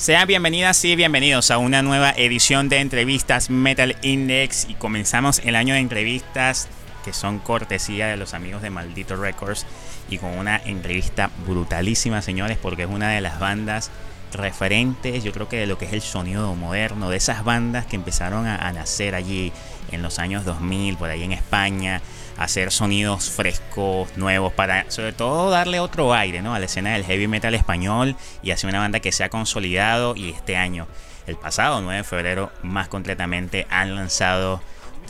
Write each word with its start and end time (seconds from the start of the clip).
Sean 0.00 0.26
bienvenidas 0.26 0.82
y 0.86 0.96
bienvenidos 0.96 1.50
a 1.50 1.58
una 1.58 1.82
nueva 1.82 2.14
edición 2.16 2.70
de 2.70 2.78
entrevistas 2.78 3.50
Metal 3.50 3.94
Index 4.00 4.66
y 4.70 4.72
comenzamos 4.72 5.42
el 5.44 5.54
año 5.54 5.74
de 5.74 5.80
entrevistas 5.80 6.68
que 7.04 7.12
son 7.12 7.38
cortesía 7.38 8.06
de 8.06 8.16
los 8.16 8.32
amigos 8.32 8.62
de 8.62 8.70
Maldito 8.70 9.16
Records 9.16 9.66
y 10.08 10.16
con 10.16 10.30
una 10.38 10.56
entrevista 10.56 11.28
brutalísima 11.46 12.22
señores 12.22 12.56
porque 12.56 12.84
es 12.84 12.88
una 12.88 13.10
de 13.10 13.20
las 13.20 13.38
bandas 13.40 13.90
referentes 14.32 15.22
yo 15.22 15.32
creo 15.32 15.50
que 15.50 15.58
de 15.58 15.66
lo 15.66 15.76
que 15.76 15.84
es 15.84 15.92
el 15.92 16.00
sonido 16.00 16.54
moderno 16.54 17.10
de 17.10 17.18
esas 17.18 17.44
bandas 17.44 17.84
que 17.84 17.96
empezaron 17.96 18.46
a, 18.46 18.72
nacer 18.72 19.14
allí 19.14 19.52
en 19.92 20.00
los 20.00 20.18
años 20.18 20.46
2000 20.46 20.96
por 20.96 21.10
ahí 21.10 21.24
en 21.24 21.32
España 21.32 22.00
hacer 22.40 22.72
sonidos 22.72 23.30
frescos, 23.30 24.16
nuevos, 24.16 24.52
para 24.54 24.90
sobre 24.90 25.12
todo 25.12 25.50
darle 25.50 25.78
otro 25.78 26.14
aire 26.14 26.40
¿no? 26.40 26.54
a 26.54 26.58
la 26.58 26.64
escena 26.64 26.94
del 26.94 27.04
heavy 27.04 27.28
metal 27.28 27.54
español 27.54 28.16
y 28.42 28.50
hacer 28.50 28.70
una 28.70 28.78
banda 28.78 29.00
que 29.00 29.12
se 29.12 29.22
ha 29.22 29.28
consolidado 29.28 30.16
y 30.16 30.30
este 30.30 30.56
año, 30.56 30.88
el 31.26 31.36
pasado 31.36 31.82
9 31.82 31.98
de 31.98 32.04
febrero, 32.04 32.50
más 32.62 32.88
concretamente, 32.88 33.66
han 33.68 33.94
lanzado 33.94 34.62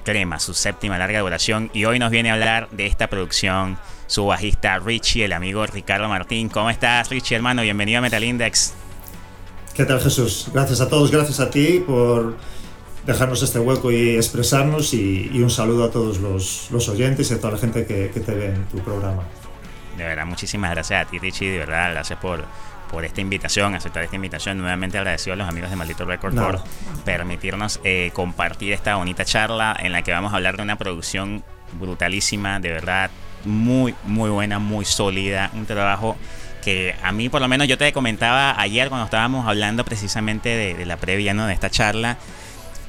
Crema, 0.05 0.41
su 0.41 0.55
séptima 0.55 0.99
larga 0.99 1.21
duración 1.21 1.71
y 1.73 1.85
hoy 1.85 2.01
nos 2.01 2.11
viene 2.11 2.31
a 2.31 2.35
hablar 2.35 2.69
de 2.73 2.87
esta 2.87 3.09
producción 3.09 3.79
su 4.09 4.27
bajista 4.27 4.81
Richie, 4.81 5.27
el 5.27 5.33
amigo 5.33 5.65
Ricardo 5.67 6.09
Martín. 6.09 6.49
¿Cómo 6.49 6.69
estás 6.69 7.11
Richie, 7.11 7.37
hermano? 7.37 7.63
Bienvenido 7.63 7.99
a 7.99 8.03
Metal 8.03 8.25
Index. 8.25 8.75
¿Qué 9.73 9.85
tal 9.85 10.01
Jesús? 10.01 10.49
Gracias 10.53 10.81
a 10.81 10.89
todos, 10.89 11.13
gracias 11.13 11.39
a 11.39 11.49
ti 11.49 11.81
por 11.87 12.37
dejarnos 13.07 13.43
este 13.43 13.59
hueco 13.59 13.91
y 13.91 14.17
expresarnos 14.17 14.95
y, 14.95 15.31
un 15.43 15.51
saludo 15.51 15.85
a 15.85 15.91
todos 15.91 16.19
los, 16.19 16.89
oyentes 16.89 17.31
y 17.31 17.35
a 17.35 17.41
toda 17.41 17.55
la 17.55 17.59
gente 17.59 17.87
que, 17.87 18.09
te 18.09 18.35
ve 18.35 18.47
en 18.47 18.65
tu 18.67 18.79
programa. 18.79 19.23
De 19.97 20.05
verdad, 20.05 20.27
muchísimas 20.27 20.71
gracias 20.71 21.07
a 21.07 21.11
ti, 21.11 21.19
Richie, 21.19 21.51
de 21.51 21.59
verdad, 21.59 21.91
gracias 21.93 22.19
por, 22.19 22.45
por 22.91 23.05
esta 23.05 23.21
invitación, 23.21 23.75
aceptar 23.75 24.03
esta 24.03 24.17
invitación. 24.17 24.59
Nuevamente 24.59 24.99
agradecido 24.99 25.35
a 25.35 25.37
los 25.37 25.49
amigos 25.49 25.71
de 25.71 25.77
Maldito 25.77 26.05
Record 26.05 26.35
por 26.35 26.63
permitirnos 27.05 27.81
eh, 27.85 28.11
compartir 28.15 28.73
esta 28.73 28.97
bonita 28.97 29.25
charla 29.25 29.77
en 29.79 29.93
la 29.93 30.03
que 30.03 30.13
vamos 30.13 30.33
a 30.33 30.37
hablar 30.37 30.57
de 30.57 30.63
una 30.63 30.77
producción 30.77 31.43
brutalísima, 31.79 32.61
de 32.61 32.71
verdad, 32.71 33.11
muy, 33.45 33.95
muy 34.05 34.31
buena, 34.31 34.59
muy 34.59 34.85
sólida, 34.85 35.51
un 35.55 35.67
trabajo 35.67 36.17
que 36.65 36.95
a 37.03 37.11
mí 37.13 37.29
por 37.31 37.41
lo 37.41 37.49
menos 37.49 37.69
yo 37.69 37.79
te 37.79 37.91
comentaba 37.93 38.61
ayer 38.61 38.91
cuando 38.91 39.07
estábamos 39.07 39.47
hablando 39.47 39.83
precisamente 39.85 40.51
de, 40.51 40.75
de 40.75 40.85
la 40.85 40.99
previa 40.99 41.33
¿no? 41.33 41.47
de 41.47 41.55
esta 41.55 41.71
charla, 41.71 42.19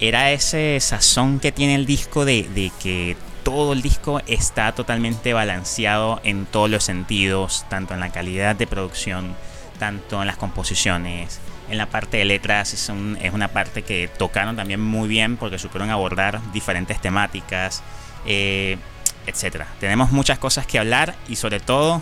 era 0.02 0.31
ese 0.31 0.80
sazón 0.81 1.39
que 1.39 1.52
tiene 1.52 1.75
el 1.75 1.85
disco 1.85 2.25
de, 2.25 2.71
que 2.81 3.16
todo 3.44 3.73
el 3.73 3.83
disco 3.83 4.19
está 4.25 4.73
totalmente 4.73 5.33
balanceado 5.33 6.19
en 6.23 6.47
todos 6.47 6.71
los 6.71 6.83
sentidos, 6.83 7.66
tanto 7.69 7.94
en 7.94 7.99
la 7.99 8.11
calidad 8.11 8.55
de 8.55 8.66
producción, 8.66 9.35
tanto 9.77 10.19
en 10.19 10.27
las 10.27 10.38
composiciones, 10.38 11.39
en 11.69 11.77
la 11.77 11.85
parte 11.85 12.17
de 12.17 12.25
letras 12.25 12.73
es, 12.73 12.91
es 13.22 13.33
una 13.33 13.47
parte 13.49 13.83
que 13.83 14.09
tocaron 14.17 14.55
también 14.55 14.81
muy 14.81 15.07
bien 15.07 15.38
porque 15.38 15.59
supieron 15.59 15.91
abordar 15.91 16.41
diferentes 16.52 16.99
temáticas, 16.99 17.83
eh, 18.25 18.77
etc. 19.27 19.66
Tenemos 19.79 20.11
muchas 20.11 20.39
cosas 20.39 20.66
que 20.66 20.79
hablar 20.79 21.16
y 21.29 21.35
sobre 21.35 21.59
todo 21.59 22.02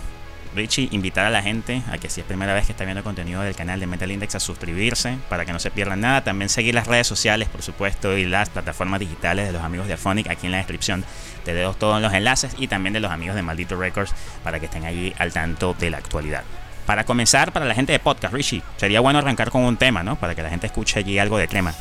Richie, 0.56 0.90
invitar 0.92 1.26
a 1.26 1.30
la 1.30 1.42
gente 1.42 1.84
a 1.92 1.98
que 1.98 2.10
si 2.10 2.22
es 2.22 2.28
primera 2.28 2.54
vez 2.54 2.66
que 2.66 2.72
está 2.72 2.84
viendo 2.84 3.04
contenido 3.04 3.42
del 3.42 3.56
canal 3.56 3.80
de 3.80 3.88
Metal 3.88 4.10
Index 4.12 4.36
a 4.36 4.40
suscribirse 4.40 5.18
para 5.30 5.46
que 5.46 5.54
no 5.54 5.60
se 5.60 5.72
pierdan 5.72 6.02
nada. 6.02 6.24
También 6.24 6.50
seguir 6.50 6.76
las 6.76 6.88
redes 6.88 7.08
sociales, 7.08 7.48
por 7.50 7.62
supuesto, 7.62 8.18
y 8.18 8.26
las 8.26 8.50
plataformas 8.50 9.00
digitales 9.00 9.48
de 9.48 9.54
los 9.54 9.62
amigos 9.62 9.88
de 9.88 9.94
Aphonic. 9.94 10.30
Aquí 10.30 10.48
en 10.48 10.52
la 10.52 10.58
descripción 10.58 11.06
te 11.46 11.54
dejo 11.54 11.74
todos 11.74 12.02
los 12.02 12.14
enlaces 12.14 12.56
y 12.58 12.68
también 12.68 12.94
de 12.94 13.00
los 13.00 13.12
amigos 13.12 13.36
de 13.36 13.42
Maldito 13.42 13.80
Records 13.80 14.14
para 14.44 14.60
que 14.60 14.66
estén 14.66 14.86
allí 14.86 15.14
al 15.18 15.32
tanto 15.32 15.74
de 15.74 15.90
la 15.90 15.98
actualidad. 15.98 16.44
Para 16.86 17.04
comenzar, 17.04 17.52
para 17.52 17.66
la 17.66 17.76
gente 17.76 17.92
de 17.92 18.00
podcast, 18.00 18.34
Richie, 18.34 18.64
sería 18.78 19.00
bueno 19.00 19.20
arrancar 19.20 19.52
con 19.52 19.64
un 19.64 19.78
tema, 19.78 20.02
¿no? 20.02 20.16
Para 20.16 20.34
que 20.34 20.42
la 20.42 20.50
gente 20.50 20.66
escuche 20.66 20.98
allí 20.98 21.20
algo 21.20 21.38
de 21.38 21.48
tema. 21.48 21.74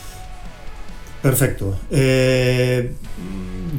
Perfecto. 1.22 1.76
Eh, 1.90 2.92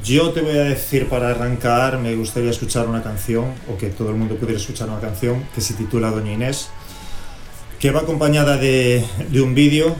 yo 0.03 0.31
te 0.31 0.41
voy 0.41 0.57
a 0.57 0.63
decir 0.63 1.07
para 1.07 1.29
arrancar, 1.29 1.97
me 1.97 2.15
gustaría 2.15 2.49
escuchar 2.49 2.87
una 2.87 3.01
canción, 3.01 3.53
o 3.71 3.77
que 3.77 3.87
todo 3.87 4.09
el 4.09 4.15
mundo 4.15 4.35
pudiera 4.35 4.59
escuchar 4.59 4.89
una 4.89 4.99
canción, 4.99 5.45
que 5.55 5.61
se 5.61 5.73
titula 5.73 6.11
Doña 6.11 6.33
Inés, 6.33 6.69
que 7.79 7.91
va 7.91 8.01
acompañada 8.01 8.57
de, 8.57 9.05
un 9.41 9.55
vídeo 9.55 9.95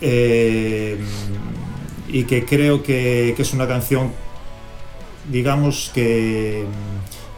eh, 0.00 0.98
y 2.08 2.24
que 2.24 2.44
creo 2.44 2.82
que, 2.82 3.34
es 3.38 3.52
una 3.52 3.68
canción, 3.68 4.12
digamos, 5.30 5.92
que, 5.94 6.64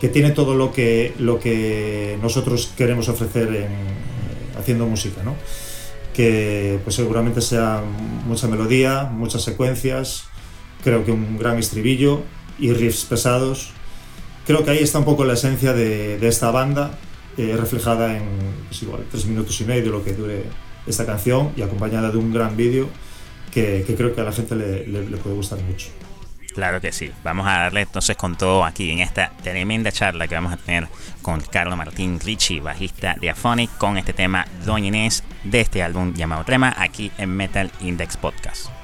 que, 0.01 0.09
tiene 0.09 0.31
todo 0.31 0.55
lo 0.55 0.73
que, 0.73 1.13
lo 1.19 1.39
que 1.39 2.19
nosotros 2.23 2.73
queremos 2.77 3.09
ofrecer 3.11 3.69
haciendo 4.59 4.87
música, 4.87 5.23
¿no? 5.23 5.35
Que 6.17 6.81
pues 6.83 6.97
seguramente 6.97 7.43
sea 7.43 7.83
mucha 8.27 8.49
melodía, 8.49 9.05
muchas 9.05 9.43
secuencias, 9.43 10.25
creo 10.83 11.05
que 11.05 11.13
un 11.13 11.37
gran 11.37 11.59
estribillo 11.59 12.23
y 12.59 12.73
riffs 12.73 13.05
pesados. 13.05 13.73
Creo 14.47 14.65
que 14.65 14.71
ahí 14.71 14.79
está 14.79 14.99
un 14.99 15.05
poco 15.05 15.27
la 15.27 15.35
esencia 15.35 15.75
de, 15.75 16.27
esta 16.27 16.51
banda, 16.51 16.99
eh, 17.37 17.55
reflejada 17.61 18.17
en 18.17 18.25
pues 18.69 18.87
tres 19.11 19.27
minutos 19.27 19.61
y 19.61 19.65
medio 19.65 19.93
lo 19.93 20.03
que 20.03 20.15
dure 20.15 20.45
esta 20.87 21.05
canción 21.05 21.53
y 21.55 21.61
acompañada 21.61 22.11
de 22.11 22.17
un 22.17 22.33
gran 22.33 22.57
vídeo 22.57 22.89
que, 23.53 23.85
creo 23.95 24.15
que 24.15 24.23
a 24.23 24.25
la 24.25 24.33
gente 24.33 24.55
le 24.55 25.17
puede 25.19 25.37
gustar 25.37 25.61
mucho. 25.63 25.89
Claro 26.57 26.81
que 26.81 26.91
sí. 26.91 27.13
Vamos 27.23 27.47
a 27.47 27.59
darle 27.59 27.83
entonces 27.83 28.17
con 28.17 28.35
todo 28.35 28.65
aquí 28.65 28.91
en 28.91 29.01
esta 29.01 29.31
tremenda 29.43 29.93
charla 29.93 30.27
que 30.27 30.37
vamos 30.37 30.55
a 30.55 30.57
tener 30.57 30.89
con 31.21 31.43
Carlos 31.43 31.77
Martín 31.77 32.19
Ricci, 32.19 32.61
bajista 32.61 33.15
de 33.21 33.29
Aphonic, 33.29 33.77
con 33.77 33.99
este 33.99 34.15
tema 34.15 34.47
Doña 34.65 34.87
Inés 34.87 35.23
de 35.45 35.61
este 35.61 35.83
álbum 35.83 36.15
llamado 36.15 36.45
Trema 36.45 36.75
aquí 36.79 37.13
en 37.19 37.37
Metal 37.37 37.71
Index 37.81 38.17
Podcast. 38.17 38.76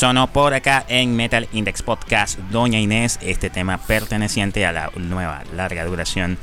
Sonó 0.00 0.28
por 0.28 0.54
acá 0.54 0.82
en 0.88 1.14
Metal 1.14 1.46
Index 1.52 1.82
Podcast 1.82 2.38
Doña 2.50 2.78
Inés, 2.78 3.18
este 3.20 3.50
tema 3.50 3.76
perteneciente 3.76 4.64
a 4.64 4.72
la 4.72 4.90
nueva 4.96 5.42
larga 5.54 5.84
duración 5.84 6.38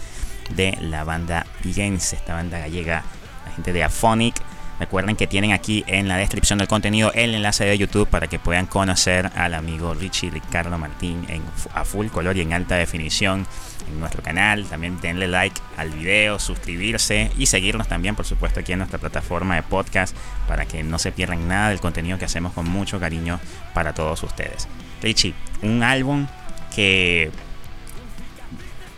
de 0.51 0.77
la 0.79 1.03
banda 1.03 1.43
Viguense, 1.63 2.17
esta 2.17 2.35
banda 2.35 2.59
gallega, 2.59 3.03
la 3.47 3.51
gente 3.53 3.73
de 3.73 3.83
Aphonic. 3.83 4.35
Recuerden 4.79 5.15
que 5.15 5.25
tienen 5.25 5.53
aquí 5.53 5.83
en 5.87 6.07
la 6.07 6.17
descripción 6.17 6.59
del 6.59 6.67
contenido 6.67 7.11
el 7.15 7.33
enlace 7.33 7.65
de 7.65 7.77
YouTube 7.77 8.07
para 8.07 8.27
que 8.27 8.37
puedan 8.37 8.67
conocer 8.67 9.31
al 9.35 9.55
amigo 9.55 9.95
Richie 9.95 10.29
Ricardo 10.29 10.77
Martín 10.77 11.25
en, 11.29 11.41
a 11.73 11.83
full 11.83 12.07
color 12.07 12.37
y 12.37 12.41
en 12.41 12.53
alta 12.53 12.75
definición 12.75 13.47
en 13.87 13.99
nuestro 13.99 14.21
canal. 14.21 14.65
También 14.65 15.01
denle 15.01 15.27
like 15.27 15.59
al 15.77 15.89
video, 15.89 16.37
suscribirse 16.37 17.31
y 17.37 17.47
seguirnos 17.47 17.87
también, 17.87 18.15
por 18.15 18.25
supuesto, 18.25 18.59
aquí 18.59 18.73
en 18.73 18.79
nuestra 18.79 18.99
plataforma 18.99 19.55
de 19.55 19.63
podcast 19.63 20.15
para 20.47 20.65
que 20.65 20.83
no 20.83 20.99
se 20.99 21.11
pierdan 21.11 21.47
nada 21.47 21.69
del 21.69 21.79
contenido 21.79 22.19
que 22.19 22.25
hacemos 22.25 22.53
con 22.53 22.69
mucho 22.69 22.99
cariño 22.99 23.39
para 23.73 23.93
todos 23.93 24.21
ustedes. 24.21 24.67
Richie, 25.01 25.33
un 25.63 25.81
álbum 25.81 26.27
que. 26.75 27.31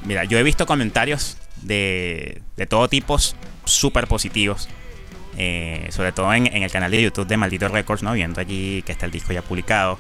Mira, 0.04 0.26
yo 0.26 0.38
he 0.38 0.44
visto 0.44 0.66
comentarios 0.66 1.38
de, 1.62 2.42
de 2.58 2.66
todo 2.66 2.90
tipo 2.90 3.18
súper 3.66 4.08
positivos. 4.08 4.68
Eh, 5.38 5.88
sobre 5.92 6.12
todo 6.12 6.34
en, 6.34 6.48
en, 6.48 6.64
el 6.64 6.72
canal 6.72 6.92
de 6.92 7.02
YouTube 7.02 7.28
de 7.28 7.38
Maldito 7.38 7.68
Records, 7.68 8.04
¿no? 8.04 8.14
Viendo 8.14 8.42
allí 8.42 8.82
que 8.84 8.92
está 8.92 9.06
el 9.06 9.12
disco 9.12 9.34
ya 9.34 9.42
publicado. 9.42 10.00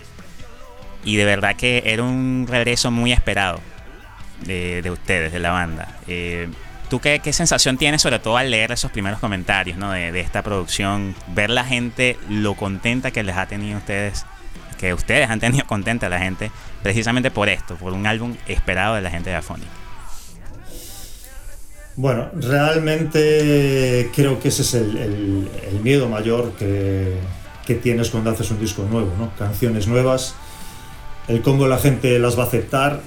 Y 1.04 1.16
de 1.16 1.26
verdad 1.26 1.56
que 1.56 1.84
era 1.86 2.04
un 2.04 2.46
regreso 2.50 2.92
muy 2.92 3.14
esperado 3.14 3.62
de, 4.46 4.90
ustedes, 4.92 5.32
de 5.32 5.40
la 5.40 5.52
banda. 5.52 5.98
Eh, 6.08 6.50
¿Tú 6.90 7.00
qué, 7.00 7.20
qué, 7.20 7.34
sensación 7.34 7.78
tienes, 7.78 8.02
sobre 8.02 8.20
todo 8.20 8.38
al 8.38 8.50
leer 8.50 8.72
esos 8.72 8.92
primeros 8.92 9.20
comentarios 9.20 9.78
¿no? 9.78 9.92
de, 9.92 10.12
de, 10.12 10.20
esta 10.22 10.42
producción? 10.42 11.16
Ver 11.28 11.50
la 11.52 11.64
gente, 11.64 12.18
lo 12.30 12.56
contenta 12.56 13.12
que 13.12 13.22
les 13.24 13.38
ha 13.38 13.46
tenido 13.46 13.78
ustedes, 13.78 14.26
que 14.80 14.94
ustedes 14.94 15.30
han 15.30 15.40
tenido 15.40 15.68
contenta 15.68 16.08
a 16.08 16.10
la 16.10 16.20
gente, 16.20 16.52
precisamente 16.82 17.30
por 17.30 17.48
esto, 17.48 17.76
por 17.76 17.94
un 17.94 18.08
álbum 18.08 18.36
esperado 18.48 18.96
de 18.96 19.02
la 19.02 19.12
gente 19.12 19.30
de 19.30 19.36
Afonic. 19.36 19.68
Bueno, 22.02 22.30
realmente 22.34 24.10
creo 24.16 24.40
que 24.40 24.48
ese 24.48 24.62
es 24.62 24.74
el, 24.74 25.50
miedo 25.84 26.08
mayor 26.08 26.54
que, 26.54 27.18
tienes 27.84 28.10
cuando 28.10 28.30
haces 28.30 28.50
un 28.52 28.60
disco 28.62 28.84
nuevo, 28.90 29.12
¿no? 29.18 29.36
Canciones 29.38 29.86
nuevas, 29.86 30.34
el 31.28 31.42
cómo 31.42 31.68
la 31.68 31.78
gente 31.78 32.18
las 32.18 32.40
va 32.40 32.44
a 32.44 32.48
aceptar 32.48 33.02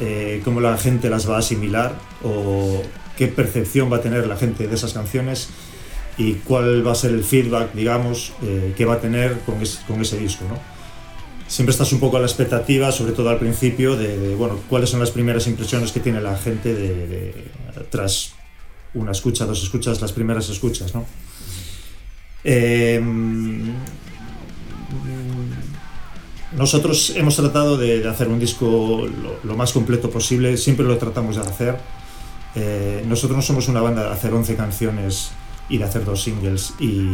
eh, 0.00 0.42
cómo 0.44 0.60
la 0.60 0.76
gente 0.76 1.08
las 1.08 1.30
va 1.30 1.36
a 1.36 1.38
asimilar 1.38 1.94
o 2.24 2.82
qué 3.16 3.28
percepción 3.28 3.92
va 3.92 3.98
a 3.98 4.00
tener 4.00 4.26
la 4.26 4.36
gente 4.36 4.66
de 4.66 4.74
esas 4.74 4.92
canciones 4.92 5.48
y 6.18 6.34
cuál 6.34 6.84
va 6.84 6.92
a 6.92 6.96
ser 6.96 7.12
el 7.12 7.22
feedback, 7.22 7.72
digamos, 7.74 8.32
eh, 8.42 8.74
que 8.76 8.84
va 8.84 8.94
a 8.94 9.00
tener 9.00 9.38
con, 9.46 9.54
con 9.86 10.00
ese 10.00 10.18
disco. 10.18 10.46
¿no? 10.48 10.81
Siempre 11.52 11.72
estás 11.72 11.92
un 11.92 12.00
poco 12.00 12.16
a 12.16 12.20
la 12.20 12.24
expectativa, 12.24 12.90
sobre 12.92 13.12
todo 13.12 13.28
al 13.28 13.38
principio, 13.38 13.94
de, 13.94 14.34
bueno, 14.36 14.58
cuáles 14.70 14.88
son 14.88 15.00
las 15.00 15.10
primeras 15.10 15.46
impresiones 15.46 15.92
que 15.92 16.00
tiene 16.00 16.18
la 16.22 16.34
gente 16.38 16.72
de, 16.72 17.34
tras 17.90 18.32
una 18.94 19.12
escucha, 19.12 19.44
dos 19.44 19.62
escuchas, 19.62 20.00
las 20.00 20.12
primeras 20.12 20.48
escuchas. 20.48 20.94
¿no? 20.94 21.04
Eh, 22.42 22.98
nosotros 26.56 27.12
hemos 27.16 27.36
tratado 27.36 27.76
de, 27.76 28.08
hacer 28.08 28.28
un 28.28 28.38
disco 28.38 29.06
lo, 29.22 29.36
lo, 29.44 29.54
más 29.54 29.74
completo 29.74 30.08
posible, 30.08 30.56
siempre 30.56 30.86
lo 30.86 30.96
tratamos 30.96 31.36
de 31.36 31.42
hacer. 31.42 31.76
Eh, 32.54 33.04
nosotros 33.06 33.36
no 33.36 33.42
somos 33.42 33.68
una 33.68 33.82
banda 33.82 34.04
de 34.04 34.08
hacer 34.08 34.32
11 34.32 34.56
canciones 34.56 35.32
y 35.68 35.76
de 35.76 35.84
hacer 35.84 36.06
dos 36.06 36.22
singles 36.22 36.72
y, 36.80 37.10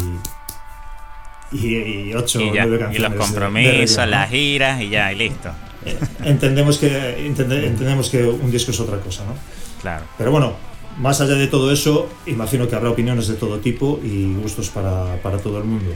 y, 1.53 1.77
y 1.77 2.15
8 2.15 2.39
o 2.39 2.43
9 2.43 2.79
canciones. 2.79 2.99
Y 2.99 3.03
los 3.03 3.27
compromisos, 3.27 3.97
de, 3.97 4.03
de 4.03 4.07
las 4.09 4.31
giras 4.31 4.81
y 4.81 4.89
ya, 4.89 5.13
y 5.13 5.17
listo. 5.17 5.51
Eh, 5.85 5.99
entendemos, 6.25 6.79
que, 6.79 7.27
entende, 7.27 7.67
entendemos 7.67 8.11
que 8.11 8.25
un 8.25 8.51
disco 8.51 8.71
es 8.71 8.81
otra 8.81 8.99
cosa, 8.99 9.25
¿no? 9.25 9.35
Claro. 9.81 10.05
Pero 10.17 10.31
bueno, 10.31 10.57
más 10.99 11.21
allá 11.21 11.35
de 11.35 11.47
todo 11.47 11.73
eso, 11.73 12.09
imagino 12.27 12.69
que 12.69 12.75
habrá 12.75 12.91
opiniones 12.91 13.29
de 13.29 13.35
todo 13.35 13.59
tipo 13.61 14.01
y 14.03 14.35
gustos 14.35 14.69
para, 14.71 15.17
para 15.23 15.39
todo 15.39 15.59
el 15.59 15.65
mundo. 15.65 15.95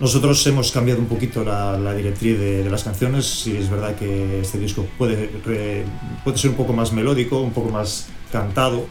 Nosotros 0.00 0.46
hemos 0.46 0.70
cambiado 0.70 1.00
un 1.00 1.08
poquito 1.08 1.42
la, 1.42 1.76
la 1.76 1.92
directriz 1.92 2.38
de, 2.38 2.62
de, 2.62 2.70
las 2.70 2.84
canciones. 2.84 3.26
Sí, 3.26 3.56
es 3.56 3.68
verdad 3.68 3.96
que 3.96 4.40
este 4.40 4.58
disco 4.58 4.86
puede, 4.96 5.28
re, 5.44 5.84
puede 6.22 6.38
ser 6.38 6.50
un 6.50 6.56
poco 6.56 6.72
más 6.72 6.92
melódico, 6.92 7.40
un 7.40 7.52
poco 7.52 7.70
más 7.70 8.08
cantado, 8.30 8.86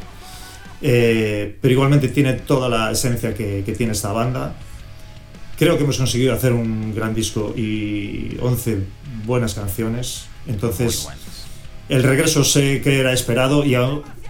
eh, 0.82 1.56
pero 1.62 1.72
igualmente 1.72 2.10
tiene 2.10 2.34
toda 2.34 2.68
la 2.68 2.92
esencia 2.92 3.34
que, 3.34 3.64
que, 3.66 3.72
tiene 3.74 3.94
esta 3.94 4.12
banda. 4.12 4.56
Creo 5.58 5.78
que 5.78 5.84
hemos 5.84 5.98
conseguido 5.98 6.34
hacer 6.34 6.54
un 6.54 6.94
gran 6.94 7.16
disco 7.16 7.54
y 7.56 8.38
11 8.40 8.80
buenas 9.26 9.56
canciones. 9.56 10.28
Entonces, 10.46 11.08
el 11.90 12.04
regreso 12.04 12.44
sé 12.44 12.82
que 12.82 13.00
era 13.00 13.12
esperado 13.14 13.66
y 13.66 13.76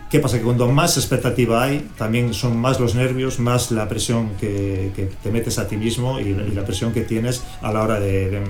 ¿Qué 0.09 0.21
pasa? 0.21 0.37
Que 0.37 0.43
cuando 0.45 0.69
más 0.69 0.95
expectativa 0.95 1.63
hay, 1.63 1.85
también 1.97 2.33
son 2.33 2.55
más 2.55 2.79
los 2.79 2.95
nervios, 2.95 3.39
más 3.39 3.71
la 3.71 3.89
presión 3.89 4.35
que, 4.39 4.91
que 4.95 5.09
te 5.21 5.31
metes 5.31 5.59
a 5.59 5.67
ti 5.67 5.75
mismo 5.75 6.17
y, 6.21 6.29
y, 6.29 6.51
la 6.53 6.63
presión 6.63 6.93
que 6.93 7.01
tienes 7.01 7.43
a 7.61 7.73
la 7.73 7.83
hora 7.83 7.99
de, 7.99 8.29
de, 8.29 8.41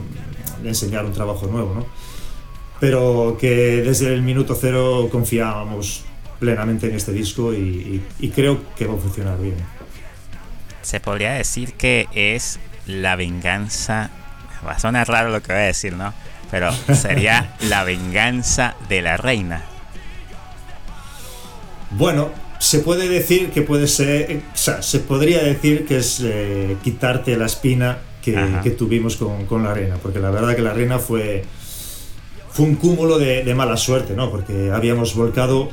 de 0.62 0.70
enseñar 0.70 1.04
un 1.04 1.14
trabajo 1.14 1.48
nuevo. 1.48 1.74
¿no? 1.74 1.88
Pero 2.80 3.38
que 3.40 3.82
desde 3.82 4.14
el 4.14 4.22
minuto 4.22 4.54
cero 4.54 5.10
confiábamos 5.12 6.04
plenamente 6.40 6.90
en 6.90 6.96
este 6.96 7.12
disco 7.12 7.52
y, 7.52 7.58
y, 7.58 8.06
y 8.20 8.30
creo 8.30 8.60
que 8.76 8.86
va 8.86 8.94
a 8.94 8.98
funcionar 8.98 9.42
bien. 9.42 9.56
Se 10.88 11.02
podría 11.02 11.34
decir 11.34 11.74
que 11.74 12.08
es 12.14 12.62
la 12.86 13.18
venganza, 13.18 14.10
va 14.66 14.72
a 14.72 14.80
sonar 14.80 15.06
raro 15.10 15.32
lo 15.32 15.44
que 15.44 15.52
voy 15.52 15.64
a 15.64 15.66
decir, 15.66 15.92
¿no? 15.92 16.14
Pero 16.50 16.72
sería 16.96 17.58
la 17.70 17.84
venganza 17.84 18.74
de 18.88 19.02
la 19.02 19.18
reina. 19.18 19.64
Bueno, 21.92 22.30
se 22.58 22.80
puede 22.80 23.10
decir 23.10 23.50
que 23.50 23.64
puede 23.64 23.86
ser, 23.90 24.44
o 24.54 24.58
sea, 24.58 24.82
se 24.82 25.00
podría 25.00 25.44
decir 25.44 25.86
que 25.86 25.98
es 25.98 26.22
eh, 26.24 26.78
quitarte 26.82 27.36
la 27.36 27.48
espina 27.48 27.98
que, 28.22 28.42
que 28.64 28.72
tuvimos 28.72 29.18
con, 29.18 29.46
con, 29.46 29.64
la 29.64 29.72
arena, 29.72 29.98
porque 30.02 30.20
la 30.20 30.32
verdad 30.32 30.56
que 30.56 30.62
la 30.62 30.72
arena 30.72 31.00
fue, 31.00 31.44
fue 32.50 32.66
un 32.66 32.76
cúmulo 32.76 33.20
de, 33.20 33.44
de 33.44 33.56
mala 33.56 33.76
suerte, 33.76 34.14
¿no? 34.14 34.32
Porque 34.32 34.72
habíamos 34.74 35.16
volcado, 35.16 35.70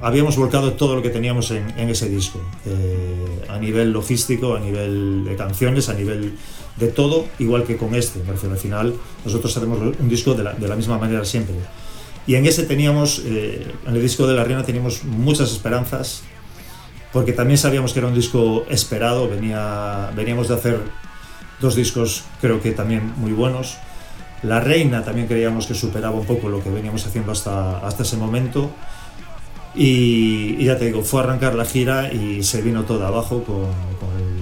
habíamos 0.00 0.36
volcado 0.36 0.72
todo 0.74 0.96
lo 0.96 1.02
que 1.02 1.10
teníamos 1.10 1.50
en, 1.50 1.78
en 1.78 1.88
ese 1.88 2.08
disco, 2.08 2.40
eh, 2.66 3.46
a 3.48 3.58
nivel 3.58 3.92
logístico, 3.92 4.54
a 4.54 4.60
nivel 4.60 5.24
de 5.24 5.36
canciones, 5.36 5.88
a 5.88 5.94
nivel 5.94 6.36
de 6.76 6.88
todo, 6.88 7.26
igual 7.38 7.64
que 7.64 7.76
con 7.76 7.94
este, 7.94 8.20
al 8.28 8.56
final 8.56 8.94
nosotros 9.24 9.56
hacemos 9.56 9.78
un 9.78 10.08
disco 10.08 10.34
de 10.34 10.44
la, 10.44 10.52
de 10.54 10.68
la 10.68 10.76
misma 10.76 10.98
manera 10.98 11.24
siempre. 11.24 11.56
Y 12.26 12.34
en 12.34 12.46
ese 12.46 12.64
teníamos, 12.64 13.22
eh, 13.24 13.66
en 13.86 13.94
el 13.94 14.02
disco 14.02 14.26
de 14.26 14.34
la 14.34 14.44
Reina 14.44 14.64
teníamos 14.64 15.04
muchas 15.04 15.52
esperanzas, 15.52 16.22
porque 17.12 17.32
también 17.32 17.58
sabíamos 17.58 17.92
que 17.92 17.98
era 17.98 18.08
un 18.08 18.14
disco 18.14 18.64
esperado, 18.70 19.28
venía, 19.28 20.10
veníamos 20.14 20.48
de 20.48 20.54
hacer 20.54 20.80
dos 21.60 21.74
discos 21.74 22.24
creo 22.40 22.60
que 22.60 22.72
también 22.72 23.12
muy 23.16 23.32
buenos. 23.32 23.76
La 24.42 24.60
Reina 24.60 25.04
también 25.04 25.26
creíamos 25.26 25.66
que 25.66 25.74
superaba 25.74 26.16
un 26.16 26.24
poco 26.24 26.48
lo 26.48 26.62
que 26.62 26.70
veníamos 26.70 27.06
haciendo 27.06 27.32
hasta, 27.32 27.78
hasta 27.86 28.04
ese 28.04 28.16
momento. 28.16 28.70
Y, 29.74 30.64
ya 30.64 30.76
te 30.76 30.86
digo, 30.86 31.02
fue 31.02 31.20
a 31.20 31.24
arrancar 31.24 31.54
la 31.54 31.64
gira 31.64 32.12
y 32.12 32.42
se 32.42 32.60
vino 32.62 32.84
todo 32.84 33.06
abajo 33.06 33.44
con, 33.44 33.68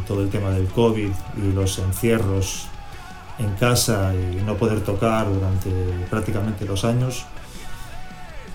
todo 0.07 0.23
el 0.23 0.31
tema 0.31 0.51
del 0.51 0.67
COVID 0.69 1.11
y 1.37 1.53
los 1.53 1.79
encierros 1.79 2.67
en 3.39 3.55
casa 3.57 4.15
y 4.15 4.37
no 4.43 4.57
poder 4.57 4.81
tocar 4.81 5.31
durante 5.31 5.71
prácticamente 6.09 6.65
dos 6.65 6.85
años. 6.85 7.27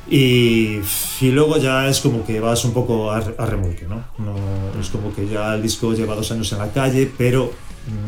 Y, 0.09 0.81
y, 1.21 1.31
luego 1.31 1.57
ya 1.57 1.87
es 1.87 2.01
como 2.01 2.25
que 2.25 2.39
vas 2.39 2.65
un 2.65 2.73
poco 2.73 3.11
a, 3.11 3.17
a, 3.17 3.45
remolque, 3.45 3.85
¿no? 3.87 4.03
¿no? 4.17 4.35
Es 4.79 4.89
como 4.89 5.13
que 5.13 5.27
ya 5.27 5.53
el 5.55 5.61
disco 5.61 5.93
lleva 5.93 6.15
dos 6.15 6.29
años 6.31 6.51
en 6.51 6.57
la 6.57 6.71
calle, 6.71 7.09
pero 7.17 7.51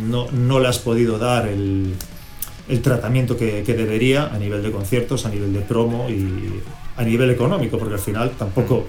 no, 0.04 0.30
no 0.32 0.60
le 0.60 0.68
has 0.68 0.80
podido 0.80 1.18
dar 1.18 1.48
el, 1.48 1.96
el 2.68 2.82
tratamiento 2.82 3.38
que, 3.38 3.64
que, 3.64 3.74
debería 3.76 4.28
a 4.28 4.38
nivel 4.38 4.62
de 4.64 4.72
conciertos, 4.72 5.26
a 5.26 5.30
nivel 5.30 5.54
de 5.54 5.62
promo 5.62 6.10
y 6.10 6.62
a 6.98 7.04
nivel 7.04 7.30
económico, 7.30 7.78
porque 7.78 7.96
al 7.96 8.00
final 8.00 8.32
tampoco 8.32 8.86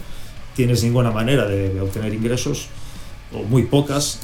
tienes 0.54 0.82
ninguna 0.84 1.10
manera 1.10 1.46
de, 1.46 1.70
de 1.70 1.80
obtener 1.80 2.14
ingresos, 2.14 2.68
o 3.32 3.42
muy 3.42 3.64
pocas. 3.64 4.20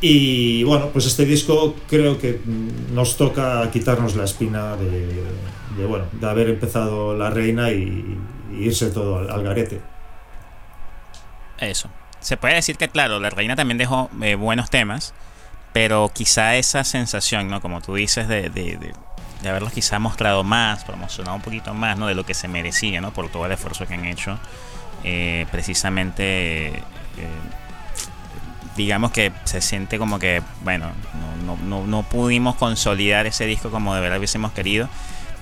Y 0.00 0.62
bueno, 0.64 0.88
pues 0.88 1.06
este 1.06 1.26
disco 1.26 1.74
creo 1.88 2.18
que 2.18 2.40
nos 2.92 3.16
toca 3.16 3.70
quitarnos 3.70 4.16
la 4.16 4.24
espina 4.24 4.76
de, 4.76 5.06
de 5.76 5.86
bueno, 5.86 6.06
de 6.12 6.26
haber 6.26 6.48
empezado 6.48 7.16
La 7.16 7.30
Reina 7.30 7.70
y, 7.70 8.18
y 8.52 8.64
irse 8.64 8.90
todo 8.90 9.18
al, 9.18 9.30
al, 9.30 9.42
garete. 9.42 9.80
Eso. 11.58 11.90
Se 12.20 12.36
puede 12.36 12.54
decir 12.54 12.76
que, 12.76 12.88
claro, 12.88 13.20
La 13.20 13.30
Reina 13.30 13.56
también 13.56 13.76
dejó 13.76 14.10
eh, 14.22 14.34
buenos 14.36 14.70
temas, 14.70 15.12
pero 15.72 16.10
quizá 16.14 16.56
esa 16.56 16.84
sensación, 16.84 17.48
¿no? 17.48 17.60
Como 17.60 17.82
tú 17.82 17.94
dices, 17.94 18.26
de, 18.26 18.48
de, 18.48 18.78
de, 18.78 18.92
de, 19.42 19.48
haberlos 19.48 19.72
quizá 19.72 19.98
mostrado 19.98 20.44
más, 20.44 20.84
promocionado 20.84 21.36
un 21.36 21.42
poquito 21.42 21.74
más, 21.74 21.98
¿no? 21.98 22.06
De 22.06 22.14
lo 22.14 22.24
que 22.24 22.34
se 22.34 22.48
merecía, 22.48 23.00
¿no? 23.00 23.12
Por 23.12 23.28
todo 23.30 23.46
el 23.46 23.52
esfuerzo 23.52 23.86
que 23.86 23.94
han 23.94 24.04
hecho. 24.04 24.38
Eh, 25.04 25.46
precisamente... 25.50 26.68
Eh, 26.68 26.82
digamos 28.76 29.10
que 29.10 29.32
se 29.44 29.60
siente 29.60 29.98
como 29.98 30.18
que, 30.18 30.42
bueno, 30.62 30.90
no, 31.44 31.56
no, 31.56 31.86
no, 31.86 32.02
pudimos 32.02 32.56
consolidar 32.56 33.26
ese 33.26 33.44
disco 33.44 33.70
como 33.70 33.94
de 33.94 34.00
verdad 34.00 34.18
hubiésemos 34.18 34.52
querido. 34.52 34.88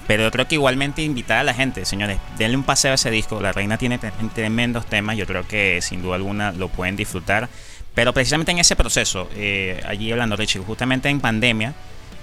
Pero 0.08 0.22
yo 0.22 0.30
creo 0.30 0.48
que 0.48 0.54
igualmente 0.54 1.02
invitar 1.02 1.36
a 1.38 1.42
la 1.44 1.52
gente, 1.52 1.84
señores, 1.84 2.18
denle 2.38 2.56
un 2.56 2.62
paseo 2.62 2.92
a 2.92 2.94
ese 2.94 3.10
disco. 3.10 3.42
La 3.42 3.52
Reina 3.52 3.76
tiene 3.76 3.98
tremendos 4.34 4.86
temas, 4.86 5.18
yo 5.18 5.26
creo 5.26 5.46
que 5.46 5.80
sin 5.82 6.00
duda 6.00 6.16
alguna 6.16 6.50
lo 6.52 6.68
pueden 6.68 6.96
disfrutar. 6.96 7.50
Pero 7.94 8.14
precisamente 8.14 8.50
en 8.50 8.58
ese 8.58 8.74
proceso, 8.74 9.28
eh, 9.34 9.82
allí 9.86 10.10
hablando, 10.10 10.34
Richie, 10.34 10.60
justamente 10.60 11.10
en 11.10 11.20
pandemia, 11.20 11.74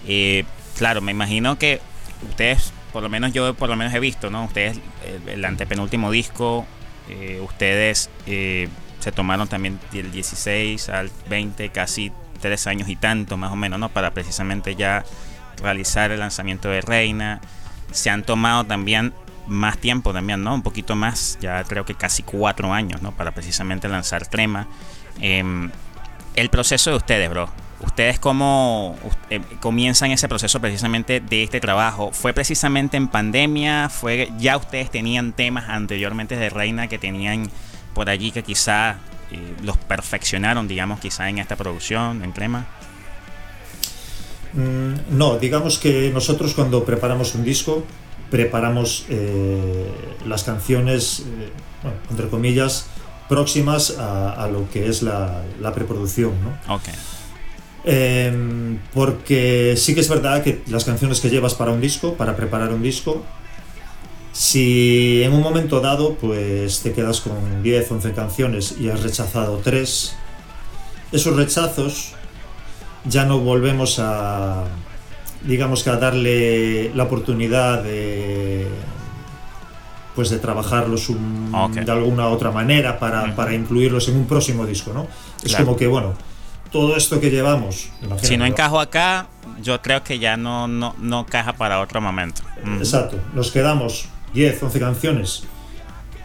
eh, 0.07 0.45
claro, 0.77 1.01
me 1.01 1.11
imagino 1.11 1.57
que 1.57 1.81
ustedes, 2.29 2.73
por 2.93 3.03
lo 3.03 3.09
menos 3.09 3.33
yo 3.33 3.53
por 3.53 3.69
lo 3.69 3.75
menos 3.75 3.93
he 3.93 3.99
visto, 3.99 4.29
¿no? 4.29 4.45
Ustedes, 4.45 4.79
el, 5.27 5.43
antepenúltimo 5.43 6.11
disco, 6.11 6.65
eh, 7.09 7.39
ustedes 7.43 8.09
se 8.25 9.11
tomaron 9.11 9.47
también 9.47 9.79
del 9.91 10.11
16 10.11 10.89
al 10.89 11.11
20, 11.29 11.69
casi 11.69 12.11
tres 12.41 12.67
años 12.67 12.89
y 12.89 12.95
tanto 12.95 13.37
más 13.37 13.51
o 13.51 13.55
menos, 13.55 13.79
¿no? 13.79 13.89
Para 13.89 14.11
precisamente 14.11 14.75
ya 14.75 15.03
realizar 15.61 16.11
el 16.11 16.19
lanzamiento 16.19 16.69
de 16.69 16.81
Reina. 16.81 17.41
Se 17.91 18.09
han 18.09 18.23
tomado 18.23 18.63
también 18.63 19.13
más 19.47 19.77
tiempo 19.77 20.13
también, 20.13 20.43
¿no? 20.43 20.55
Un 20.55 20.63
poquito 20.63 20.95
más, 20.95 21.37
ya 21.39 21.63
creo 21.63 21.85
que 21.85 21.95
casi 21.95 22.23
cuatro 22.23 22.73
años, 22.73 23.01
¿no? 23.01 23.11
Para 23.11 23.31
precisamente 23.31 23.87
lanzar 23.87 24.27
Trema. 24.27 24.67
Em, 25.19 25.69
el 26.35 26.49
proceso 26.49 26.89
de 26.89 26.97
ustedes, 26.97 27.29
bro. 27.29 27.49
¿Ustedes 27.81 28.19
cómo 28.19 28.95
eh, 29.29 29.41
comienzan 29.59 30.11
ese 30.11 30.29
proceso 30.29 30.61
precisamente 30.61 31.19
de 31.19 31.43
este 31.43 31.59
trabajo? 31.59 32.11
¿Fue 32.13 32.33
precisamente 32.33 32.95
en 32.95 33.09
pandemia? 33.09 33.89
¿Fue 33.89 34.31
ya 34.39 34.55
ustedes 34.55 34.89
tenían 34.89 35.33
temas 35.33 35.65
anteriormente 35.67 36.37
de 36.37 36.49
Reina 36.49 36.87
que 36.87 36.97
tenían 36.97 37.49
por 37.93 38.09
allí 38.09 38.31
que 38.31 38.43
quizá 38.43 38.97
eh, 39.31 39.55
los 39.61 39.77
perfeccionaron, 39.77 40.67
digamos, 40.67 40.99
quizá 40.99 41.29
en 41.29 41.39
esta 41.39 41.57
producción, 41.57 42.23
en 42.23 42.31
Crema? 42.31 42.65
Mm, 44.53 45.17
no, 45.17 45.37
digamos 45.37 45.77
que 45.77 46.11
nosotros 46.13 46.53
cuando 46.53 46.85
preparamos 46.85 47.35
un 47.35 47.43
disco, 47.43 47.83
preparamos 48.31 49.05
eh, 49.09 49.91
las 50.25 50.43
canciones, 50.43 51.23
entre 52.09 52.29
comillas, 52.29 52.87
próximas 53.27 53.97
a, 53.99 54.47
lo 54.51 54.69
que 54.69 54.87
es 54.87 55.01
la, 55.01 55.43
preproducción. 55.73 56.33
¿no? 56.41 56.75
Okay. 56.75 56.93
Em, 57.87 58.79
porque 58.93 59.75
sí 59.77 59.93
que 59.93 60.01
es 60.01 60.09
verdad 60.09 60.43
que 60.43 60.63
las 60.67 60.85
canciones 60.85 61.21
que 61.21 61.29
llevas 61.29 61.53
para 61.53 61.71
un 61.71 61.81
disco, 61.81 62.15
para 62.15 62.35
preparar 62.35 62.73
un 62.73 62.81
disco, 62.81 63.23
si 64.31 65.21
en 65.23 65.33
un 65.33 65.41
momento 65.41 65.79
dado 65.79 66.15
pues 66.15 66.81
te 66.81 66.91
quedas 66.93 67.21
con 67.21 67.61
10, 67.61 67.91
11 67.91 68.11
canciones 68.13 68.75
y 68.79 68.89
has 68.89 69.03
rechazado 69.03 69.61
3, 69.63 70.15
esos 71.11 71.35
rechazos 71.35 72.13
ya 73.05 73.25
no 73.25 73.39
volvemos 73.39 73.99
a 73.99 74.63
digamos 75.43 75.83
que 75.83 75.91
a 75.91 75.97
darle 75.97 76.91
la 76.95 77.03
oportunidad 77.03 77.83
de 77.83 78.67
pues 80.15 80.29
de 80.29 80.39
trabajarlos 80.39 81.09
de 81.09 81.91
alguna 81.91 82.29
otra 82.29 82.49
manera 82.49 82.97
para, 82.97 83.53
incluirlos 83.53 84.07
en 84.07 84.15
un 84.15 84.25
próximo 84.25 84.65
disco, 84.65 84.91
¿no? 84.93 85.07
Es 85.43 85.55
como 85.55 85.75
que 85.75 85.87
bueno, 85.87 86.13
todo 86.71 86.95
esto 86.95 87.19
que 87.19 87.29
llevamos. 87.29 87.89
Si 88.21 88.37
no 88.37 88.45
encajo 88.45 88.79
acá, 88.79 89.27
yo 89.61 89.81
creo 89.81 90.03
que 90.03 90.19
ya 90.19 90.37
no, 90.37 90.67
no, 90.67 90.95
no 90.99 91.25
caja 91.25 91.53
para 91.53 91.79
otro 91.79 92.01
momento. 92.01 92.41
Exacto. 92.79 93.17
Nos 93.33 93.51
quedamos 93.51 94.07
10, 94.33 94.63
11 94.63 94.79
canciones 94.79 95.43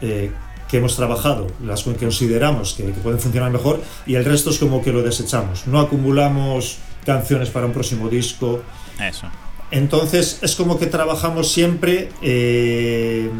eh, 0.00 0.32
que 0.68 0.78
hemos 0.78 0.96
trabajado, 0.96 1.48
las 1.64 1.82
que 1.82 1.94
consideramos 1.94 2.74
que, 2.74 2.84
pueden 2.84 3.18
funcionar 3.18 3.50
mejor, 3.50 3.82
y 4.06 4.14
el 4.14 4.24
resto 4.24 4.50
es 4.50 4.58
como 4.58 4.82
que 4.82 4.92
lo 4.92 5.02
desechamos. 5.02 5.66
No 5.66 5.80
acumulamos 5.80 6.78
canciones 7.04 7.50
para 7.50 7.66
un 7.66 7.72
próximo 7.72 8.08
disco. 8.08 8.62
Eso. 9.00 9.26
Entonces 9.70 10.38
es 10.42 10.54
como 10.56 10.78
que 10.78 10.86
trabajamos 10.86 11.52
siempre 11.52 12.10
eh, 12.22 13.30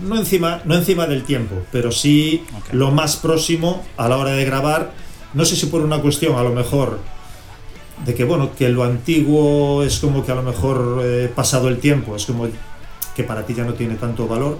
no, 0.00 0.16
encima, 0.16 0.60
no 0.64 0.74
encima 0.74 1.06
del 1.06 1.24
tiempo, 1.24 1.62
pero 1.72 1.90
sí 1.92 2.44
lo 2.72 2.90
más 2.90 3.16
próximo 3.16 3.84
a 3.96 4.08
la 4.08 4.16
hora 4.16 4.30
de 4.32 4.44
grabar. 4.44 4.92
No 5.34 5.44
sé 5.44 5.56
si 5.56 5.66
por 5.66 5.82
una 5.82 6.00
cuestión 6.00 6.36
a 6.36 6.42
lo 6.42 6.52
mejor 6.52 6.98
de 8.04 8.14
que 8.14 8.24
bueno, 8.24 8.54
que 8.54 8.68
lo 8.68 8.84
antiguo 8.84 9.82
es 9.82 9.98
como 9.98 10.24
que 10.24 10.32
a 10.32 10.34
lo 10.34 10.42
mejor 10.42 11.00
eh, 11.02 11.30
pasado 11.34 11.68
el 11.68 11.78
tiempo, 11.78 12.16
es 12.16 12.26
como 12.26 12.46
que 13.14 13.24
para 13.24 13.44
ti 13.46 13.54
ya 13.54 13.64
no 13.64 13.74
tiene 13.74 13.94
tanto 13.96 14.26
valor 14.26 14.58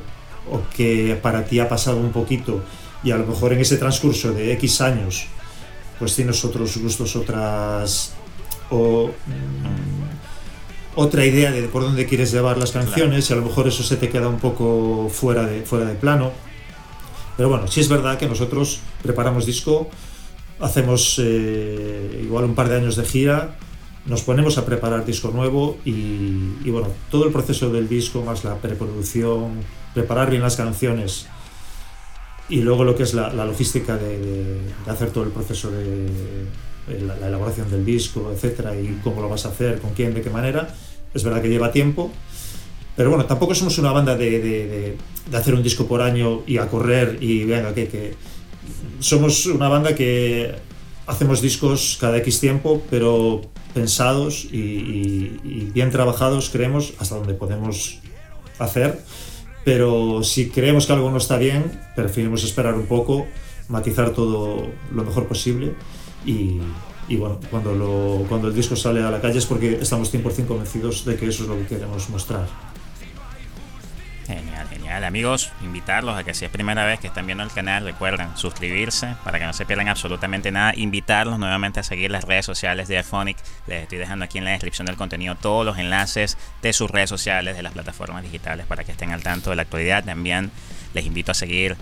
o 0.51 0.63
que 0.75 1.19
para 1.21 1.45
ti 1.45 1.61
ha 1.61 1.69
pasado 1.69 1.99
un 1.99 2.13
poquito 2.13 2.63
y 3.03 3.11
a 3.11 3.17
lo 3.17 3.27
mejor 3.27 3.53
en 3.53 3.61
ese 3.61 3.77
transcurso 3.77 4.33
de 4.33 4.53
X 4.55 4.81
años 4.81 5.27
pues 5.99 6.15
tienes 6.15 6.45
otros 6.45 6.77
gustos, 6.79 7.17
otras 7.17 8.15
o 8.71 9.09
mm, 9.09 10.97
otra 10.97 11.25
idea 11.25 11.53
de 11.53 11.63
por 11.65 11.83
dónde 11.83 12.07
quieres 12.07 12.33
llevar 12.33 12.59
las 12.59 12.73
canciones 12.73 13.29
y 13.29 13.33
a 13.33 13.37
lo 13.37 13.43
mejor 13.43 13.69
eso 13.69 13.83
se 13.83 13.97
te 13.97 14.09
queda 14.09 14.29
un 14.29 14.39
poco 14.39 15.09
fuera 15.11 15.45
de, 15.47 15.63
fuera 15.63 15.85
de 15.85 15.95
plano. 15.95 16.33
Pero 17.37 17.51
bueno, 17.51 17.69
sí 17.69 17.81
es 17.81 17.89
verdad 17.89 18.19
que 18.19 18.27
nosotros 18.27 18.81
preparamos 19.03 19.45
disco, 19.45 19.91
hacemos 20.61 21.21
eh, 21.23 22.21
igual 22.23 22.45
un 22.45 22.55
par 22.55 22.69
de 22.69 22.77
años 22.77 22.97
de 22.97 23.05
gira 23.05 23.57
nos 24.07 24.23
ponemos 24.23 24.57
a 24.57 24.65
preparar 24.65 25.05
disco 25.05 25.31
nuevo 25.31 25.79
y, 25.85 26.71
bueno, 26.71 26.89
todo 27.11 27.27
el 27.27 27.33
proceso 27.33 27.71
del 27.71 27.89
disco, 27.89 28.23
más 28.23 28.45
la 28.45 28.55
preproducción, 28.57 29.55
preparar 29.95 30.31
bien 30.31 30.43
las 30.43 30.57
canciones 30.57 31.27
y 32.49 32.61
luego 32.61 32.85
lo 32.85 32.95
que 32.95 33.03
es 33.03 33.15
la, 33.15 33.33
logística 33.33 33.97
de, 33.97 34.61
hacer 34.87 35.11
todo 35.11 35.25
el 35.25 35.31
proceso 35.31 35.73
de, 35.73 36.07
la, 37.05 37.27
elaboración 37.27 37.69
del 37.69 37.85
disco, 37.85 38.31
etcétera, 38.33 38.79
y 38.79 39.01
cómo 39.03 39.21
lo 39.21 39.29
vas 39.29 39.45
a 39.45 39.49
hacer, 39.49 39.81
con 39.81 39.93
quién, 39.93 40.15
de 40.15 40.23
qué 40.23 40.31
manera, 40.31 40.73
es 41.13 41.25
verdad 41.25 41.43
que 41.43 41.49
lleva 41.49 41.73
tiempo. 41.73 42.13
Pero 42.95 43.11
bueno, 43.11 43.27
tampoco 43.27 43.55
somos 43.57 43.77
una 43.79 43.91
banda 43.91 44.17
de, 44.17 44.97
hacer 45.33 45.53
un 45.53 45.65
disco 45.65 45.87
por 45.87 46.01
año 46.01 46.43
y 46.47 46.59
a 46.59 46.69
correr 46.69 47.19
y 47.21 47.45
venga, 47.45 47.75
que, 47.75 47.89
que 47.89 48.15
somos 49.01 49.47
una 49.47 49.69
banda 49.69 49.95
que 49.95 50.55
hacemos 51.07 51.41
discos 51.41 51.99
cada 52.01 52.19
X 52.19 52.41
tiempo, 52.41 52.83
pero 52.91 53.43
pensados 53.75 54.47
y, 54.51 55.71
bien 55.73 55.91
trabajados, 55.91 56.51
creemos, 56.51 56.95
hasta 56.99 57.17
donde 57.17 57.35
podemos 57.35 58.01
hacer. 58.59 59.01
Pero 59.65 60.23
si 60.23 60.49
creemos 60.49 60.87
que 60.87 60.93
algo 60.93 61.11
no 61.11 61.19
está 61.19 61.37
bien, 61.39 61.81
preferimos 61.95 62.45
esperar 62.45 62.75
un 62.75 62.87
poco, 62.87 63.27
matizar 63.69 64.11
todo 64.11 64.67
lo 64.93 65.05
mejor 65.05 65.27
posible 65.27 65.75
y, 66.25 66.61
bueno, 67.17 67.41
cuando, 67.51 67.75
lo, 67.75 68.25
cuando 68.29 68.49
el 68.49 68.55
disco 68.55 68.77
sale 68.77 69.03
a 69.03 69.11
la 69.11 69.21
calle 69.21 69.39
es 69.39 69.47
porque 69.47 69.79
estamos 69.81 70.13
100% 70.13 70.47
convencidos 70.47 71.05
de 71.05 71.17
que 71.17 71.27
eso 71.27 71.43
es 71.43 71.49
lo 71.49 71.57
que 71.59 71.67
queremos 71.67 72.09
mostrar. 72.11 72.47
Genial, 74.27 74.69
genial. 74.69 75.05
Amigos, 75.05 75.53
invitarlos 75.63 76.19
a 76.19 76.25
que 76.25 76.35
si 76.35 76.45
es 76.45 76.51
primera 76.51 76.85
vez 76.85 76.99
que 76.99 77.07
están 77.07 77.27
viendo 77.27 77.45
el 77.45 77.51
canal, 77.53 77.85
recuerden 77.85 78.37
suscribirse 78.37 79.15
para 79.23 79.39
que 79.39 79.47
no 79.47 79.53
se 79.53 79.67
pierdan 79.67 79.87
absolutamente 79.87 80.51
nada. 80.51 80.73
Invitarlos 80.75 81.39
nuevamente 81.39 81.79
a 81.79 81.85
seguir 81.85 82.11
las 82.11 82.25
redes 82.25 82.45
sociales 82.45 82.89
de 82.89 82.99
Aphonic. 82.99 83.37
Les 83.69 83.83
estoy 83.83 83.99
dejando 83.99 84.25
aquí 84.25 84.39
en 84.39 84.45
la 84.45 84.51
descripción 84.51 84.87
del 84.87 84.97
contenido 84.97 85.37
todos 85.37 85.65
los 85.65 85.79
enlaces 85.79 86.37
de 86.61 86.73
sus 86.73 86.91
redes 86.91 87.09
sociales, 87.09 87.57
de 87.57 87.63
las 87.63 87.73
plataformas 87.73 88.25
digitales 88.25 88.67
para 88.67 88.83
que 88.83 88.91
estén 88.91 89.13
al 89.13 89.23
tanto 89.23 89.51
de 89.51 89.57
la 89.57 89.63
actualidad. 89.63 90.03
También 90.03 90.51
les 90.93 91.07
invito 91.07 91.31
a 91.31 91.35
seguir 91.35 91.77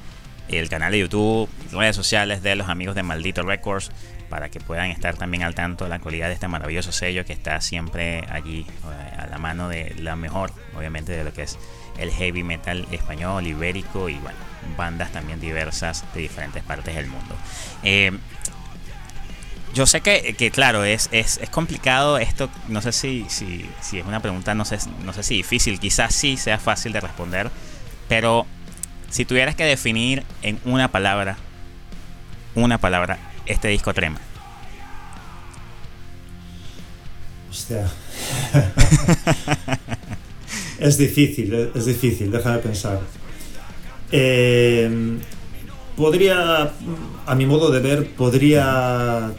el 0.48 0.68
canal 0.68 0.92
de 0.92 0.98
YouTube, 0.98 1.48
redes 1.72 1.96
sociales 1.96 2.42
de 2.42 2.56
los 2.56 2.68
amigos 2.68 2.94
de 2.94 3.02
Maldito 3.02 3.42
Records 3.42 3.90
para 4.34 4.48
que 4.48 4.58
puedan 4.58 4.90
estar 4.90 5.16
también 5.16 5.44
al 5.44 5.54
tanto 5.54 5.84
de 5.84 5.90
la 5.90 5.94
actualidad 5.94 6.26
de 6.26 6.34
este 6.34 6.48
maravilloso 6.48 6.90
sello 6.90 7.24
que 7.24 7.32
está 7.32 7.60
siempre 7.60 8.24
allí 8.28 8.66
eh, 8.68 9.16
a 9.16 9.26
la 9.28 9.38
mano 9.38 9.68
de 9.68 9.94
la 10.00 10.16
mejor, 10.16 10.50
obviamente, 10.76 11.12
de 11.12 11.22
lo 11.22 11.32
que 11.32 11.42
es 11.42 11.56
el 11.98 12.10
heavy 12.10 12.42
metal 12.42 12.84
español, 12.90 13.46
ibérico 13.46 14.08
y 14.08 14.14
bueno, 14.14 14.36
bandas 14.76 15.12
también 15.12 15.38
diversas 15.38 16.04
de 16.14 16.22
diferentes 16.22 16.64
partes 16.64 16.96
del 16.96 17.06
mundo. 17.06 17.36
Eh, 17.84 18.10
yo 19.72 19.86
sé 19.86 20.00
que, 20.00 20.34
que 20.36 20.50
claro, 20.50 20.82
es, 20.82 21.08
es, 21.12 21.38
es, 21.40 21.48
complicado 21.48 22.18
esto, 22.18 22.50
no 22.66 22.82
sé 22.82 22.90
si, 22.90 23.26
si, 23.28 23.70
si, 23.80 24.00
es 24.00 24.04
una 24.04 24.18
pregunta, 24.18 24.52
no 24.56 24.64
sé, 24.64 24.78
no 25.04 25.12
sé 25.12 25.22
si 25.22 25.36
difícil, 25.36 25.78
quizás 25.78 26.12
sí 26.12 26.36
sea 26.36 26.58
fácil 26.58 26.92
de 26.92 27.00
responder, 27.00 27.52
pero 28.08 28.48
si 29.10 29.24
tuvieras 29.24 29.54
que 29.54 29.64
definir 29.64 30.24
en 30.42 30.58
una 30.64 30.88
palabra, 30.88 31.36
una 32.56 32.78
palabra, 32.78 33.16
este 33.46 33.68
disco 33.68 33.92
Trema. 33.92 34.20
Hostia. 37.50 37.90
Es 40.78 40.98
difícil, 40.98 41.70
es 41.74 41.86
difícil, 41.86 42.30
déjame 42.30 42.58
pensar. 42.58 43.00
Eh, 44.12 45.16
podría, 45.96 46.72
a 47.24 47.34
mi 47.34 47.46
modo 47.46 47.70
de 47.70 47.80
ver, 47.80 48.10
podría 48.14 49.32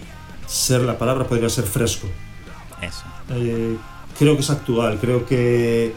ser 0.48 0.82
la 0.82 0.98
palabra, 0.98 1.28
podría 1.28 1.50
ser 1.50 1.66
fresco. 1.66 2.08
Eso. 2.82 3.04
Eh, 3.30 3.76
creo 4.18 4.36
que 4.36 4.42
es 4.42 4.50
actual, 4.50 4.98
creo 5.00 5.26
que 5.26 5.94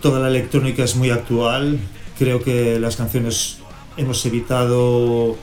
toda 0.00 0.20
la 0.20 0.28
electrónica 0.28 0.84
es 0.84 0.96
muy 0.96 1.10
actual, 1.10 1.78
creo 2.18 2.42
que 2.42 2.78
las 2.78 2.96
canciones 2.96 3.58
hemos 3.96 4.24
evitado 4.26 5.36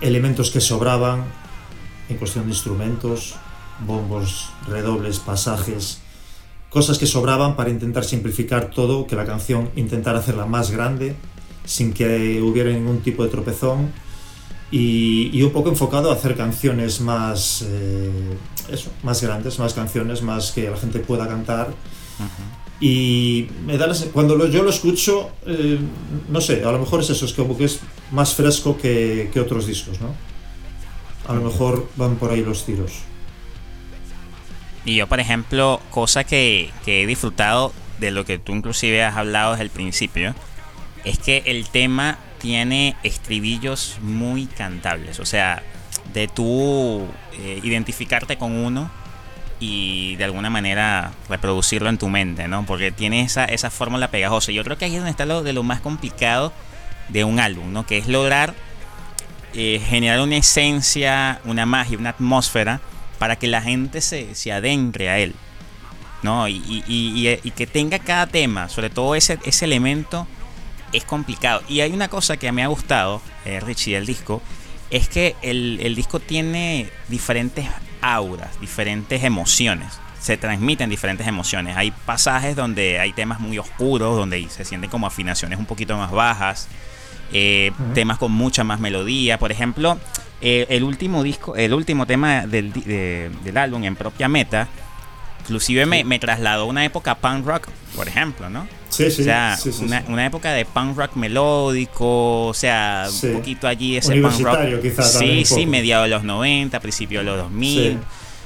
elementos 0.00 0.50
que 0.50 0.60
sobraban, 0.60 1.24
en 2.08 2.16
cuestión 2.16 2.44
de 2.46 2.52
instrumentos, 2.52 3.34
bombos, 3.86 4.50
redobles, 4.66 5.18
pasajes, 5.18 6.00
cosas 6.70 6.98
que 6.98 7.06
sobraban 7.06 7.56
para 7.56 7.70
intentar 7.70 8.04
simplificar 8.04 8.70
todo, 8.70 9.06
que 9.06 9.16
la 9.16 9.24
canción 9.24 9.70
intentara 9.76 10.18
hacerla 10.18 10.46
más 10.46 10.70
grande, 10.70 11.16
sin 11.64 11.92
que 11.92 12.40
hubiera 12.42 12.70
ningún 12.70 13.00
tipo 13.00 13.24
de 13.24 13.30
tropezón, 13.30 13.92
y, 14.70 15.42
un 15.42 15.50
poco 15.50 15.70
enfocado 15.70 16.10
a 16.10 16.14
hacer 16.14 16.36
canciones 16.36 17.00
más, 17.00 17.64
eh, 17.66 18.36
eso, 18.70 18.90
más 19.02 19.22
grandes, 19.22 19.58
más 19.58 19.72
canciones, 19.72 20.22
más 20.22 20.52
que 20.52 20.68
la 20.68 20.76
gente 20.76 20.98
pueda 20.98 21.26
cantar. 21.26 21.72
Y 22.80 23.48
me 23.64 23.78
da 23.78 23.90
cuando 24.12 24.46
yo 24.48 24.62
lo 24.62 24.70
escucho, 24.70 25.30
eh, 25.46 25.78
no 26.28 26.40
sé, 26.40 26.64
a 26.64 26.70
lo 26.70 26.78
mejor 26.78 27.00
es 27.00 27.10
eso, 27.10 27.24
es 27.24 27.32
como 27.32 27.56
que 27.56 27.64
es 27.64 27.80
más 28.10 28.34
fresco 28.34 28.76
que, 28.78 29.30
que 29.32 29.40
otros 29.40 29.66
discos, 29.66 30.00
¿no? 30.00 30.14
A 31.26 31.34
lo 31.34 31.42
mejor 31.42 31.88
van 31.96 32.16
por 32.16 32.30
ahí 32.30 32.42
los 32.42 32.64
tiros. 32.64 33.00
Y 34.84 34.96
yo, 34.96 35.06
por 35.06 35.20
ejemplo, 35.20 35.80
cosa 35.90 36.24
que, 36.24 36.70
que 36.84 37.02
he 37.02 37.06
disfrutado 37.06 37.72
de 37.98 38.10
lo 38.10 38.24
que 38.24 38.38
tú 38.38 38.52
inclusive 38.52 39.04
has 39.04 39.16
hablado 39.16 39.52
desde 39.52 39.64
el 39.64 39.70
principio, 39.70 40.34
es 41.04 41.18
que 41.18 41.42
el 41.46 41.68
tema 41.68 42.18
tiene 42.38 42.96
estribillos 43.02 43.98
muy 44.00 44.46
cantables. 44.46 45.20
O 45.20 45.26
sea, 45.26 45.62
de 46.12 46.28
tú 46.28 47.06
eh, 47.38 47.60
identificarte 47.62 48.38
con 48.38 48.52
uno 48.52 48.90
y 49.60 50.16
de 50.16 50.24
alguna 50.24 50.50
manera 50.50 51.12
reproducirlo 51.28 51.88
en 51.88 51.98
tu 51.98 52.08
mente, 52.08 52.48
¿no? 52.48 52.64
Porque 52.64 52.92
tiene 52.92 53.22
esa, 53.22 53.44
esa 53.44 53.70
fórmula 53.70 54.10
pegajosa. 54.10 54.52
Yo 54.52 54.64
creo 54.64 54.78
que 54.78 54.84
ahí 54.84 54.92
es 54.92 54.98
donde 54.98 55.10
está 55.10 55.26
lo 55.26 55.42
de 55.42 55.52
lo 55.52 55.62
más 55.62 55.80
complicado 55.80 56.52
de 57.08 57.24
un 57.24 57.40
álbum, 57.40 57.72
¿no? 57.72 57.86
Que 57.86 57.98
es 57.98 58.08
lograr 58.08 58.54
eh, 59.54 59.80
generar 59.88 60.20
una 60.20 60.36
esencia, 60.36 61.40
una 61.44 61.66
magia, 61.66 61.98
una 61.98 62.10
atmósfera 62.10 62.80
para 63.18 63.36
que 63.36 63.46
la 63.46 63.62
gente 63.62 64.00
se, 64.00 64.34
se 64.34 64.52
adentre 64.52 65.08
a 65.08 65.18
él, 65.18 65.34
¿no? 66.22 66.48
Y, 66.48 66.84
y, 66.86 67.50
que 67.52 67.66
tenga 67.66 67.98
cada 67.98 68.26
tema, 68.26 68.68
sobre 68.68 68.90
todo 68.90 69.14
ese, 69.14 69.38
ese 69.44 69.64
elemento 69.64 70.26
es 70.92 71.04
complicado. 71.04 71.62
Y 71.68 71.80
hay 71.80 71.92
una 71.92 72.08
cosa 72.08 72.36
que 72.36 72.50
me 72.52 72.62
ha 72.62 72.68
gustado, 72.68 73.20
eh, 73.44 73.60
Richie, 73.60 73.94
del 73.94 74.06
disco, 74.06 74.42
es 74.90 75.08
que 75.08 75.36
el, 75.42 75.94
disco 75.94 76.20
tiene 76.20 76.90
diferentes 77.08 77.66
auras, 78.00 78.60
diferentes 78.60 79.22
emociones. 79.24 79.98
Se 80.20 80.36
transmiten 80.36 80.90
diferentes 80.90 81.26
emociones. 81.26 81.76
Hay 81.76 81.90
pasajes 81.90 82.56
donde 82.56 82.98
hay 82.98 83.12
temas 83.12 83.40
muy 83.40 83.58
oscuros, 83.58 84.16
donde 84.16 84.48
se 84.48 84.64
sienten 84.64 84.90
como 84.90 85.06
afinaciones 85.06 85.58
un 85.58 85.66
poquito 85.66 85.96
más 85.96 86.10
bajas. 86.10 86.68
Eh, 87.32 87.72
temas 87.94 88.18
con 88.18 88.32
mucha 88.32 88.64
más 88.64 88.80
melodía. 88.80 89.38
Por 89.38 89.52
ejemplo, 89.52 89.98
eh, 90.40 90.66
el 90.70 90.84
último 90.84 91.22
disco, 91.22 91.56
el 91.56 91.74
último 91.74 92.06
tema 92.06 92.46
del, 92.46 92.72
del 92.72 93.56
álbum 93.56 93.84
en 93.84 93.96
propia 93.96 94.28
meta, 94.28 94.68
inclusive 95.40 95.86
me, 95.86 96.04
me 96.04 96.18
trasladó 96.18 96.62
a 96.62 96.66
una 96.66 96.84
época 96.84 97.14
punk 97.16 97.46
rock, 97.46 97.68
por 97.96 98.08
ejemplo, 98.08 98.48
¿no? 98.48 98.66
Sí, 98.90 99.10
sí, 99.10 99.22
o 99.22 99.24
sea, 99.24 99.58
una, 100.08 100.26
época 100.26 100.52
de 100.52 100.64
punk 100.64 100.96
rock 100.96 101.14
melódico, 101.14 102.46
o 102.46 102.54
sea, 102.54 103.06
un 103.22 103.32
poquito 103.34 103.68
allí 103.68 103.96
ese 103.96 104.20
punk 104.20 104.40
rock. 104.40 104.58
sí, 105.02 105.44
sí, 105.44 105.66
mediados 105.66 106.06
de 106.06 106.10
los 106.10 106.24
90, 106.24 106.80
principios 106.80 107.24
de 107.24 107.30
los 107.30 107.38
2000. 107.38 107.98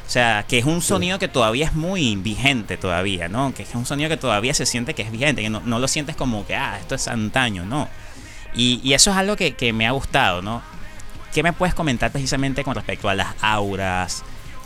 O 0.06 0.10
sea, 0.12 0.44
que 0.46 0.58
es 0.58 0.66
un 0.66 0.82
sonido 0.82 1.18
que 1.18 1.28
todavía 1.28 1.66
es 1.66 1.74
muy 1.74 2.16
vigente 2.16 2.76
todavía, 2.76 3.28
¿no? 3.28 3.54
Que 3.54 3.62
es 3.62 3.74
un 3.74 3.86
sonido 3.86 4.10
que 4.10 4.18
todavía 4.18 4.52
se 4.52 4.66
siente 4.66 4.94
que 4.94 5.02
es 5.02 5.10
vigente, 5.10 5.40
que 5.40 5.48
no, 5.48 5.60
lo 5.60 5.88
sientes 5.88 6.16
como 6.16 6.46
que, 6.46 6.54
ah, 6.54 6.76
esto 6.78 6.94
es 6.94 7.08
antaño, 7.08 7.64
no. 7.64 7.88
Y, 8.54 8.80
y 8.82 8.94
eso 8.94 9.10
es 9.10 9.16
algo 9.16 9.36
que, 9.36 9.54
que 9.54 9.72
me 9.72 9.86
ha 9.86 9.92
gustado, 9.92 10.42
¿no? 10.42 10.62
¿Qué 11.32 11.42
me 11.42 11.52
puedes 11.52 11.74
comentar 11.74 12.12
precisamente 12.12 12.62
con 12.64 12.74
respecto 12.74 13.08
a 13.08 13.14
las 13.14 13.34
auras, 13.40 14.22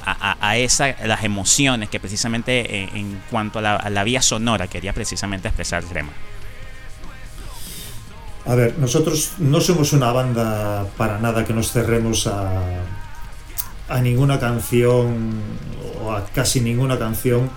a, 0.06 0.56
esa, 0.56 0.94
las 1.04 1.24
emociones 1.24 1.88
que 1.88 1.98
precisamente 1.98 2.88
en, 2.96 3.20
cuanto 3.30 3.58
a 3.58 3.90
la, 3.90 4.04
vía 4.04 4.22
sonora 4.22 4.68
quería 4.68 4.92
precisamente 4.92 5.48
expresar 5.48 5.82
Crema. 5.84 6.12
A 8.46 8.54
ver, 8.54 8.78
nosotros 8.78 9.32
no 9.38 9.60
somos 9.60 9.92
una 9.92 10.12
banda 10.12 10.86
para 10.96 11.18
nada 11.18 11.44
que 11.44 11.52
nos 11.52 11.72
cerremos 11.72 12.28
a, 12.28 12.62
a 13.88 14.00
ninguna 14.00 14.38
canción 14.38 15.40
o 16.00 16.12
a 16.12 16.24
casi 16.26 16.60
ninguna 16.60 16.96
canción 16.96 17.50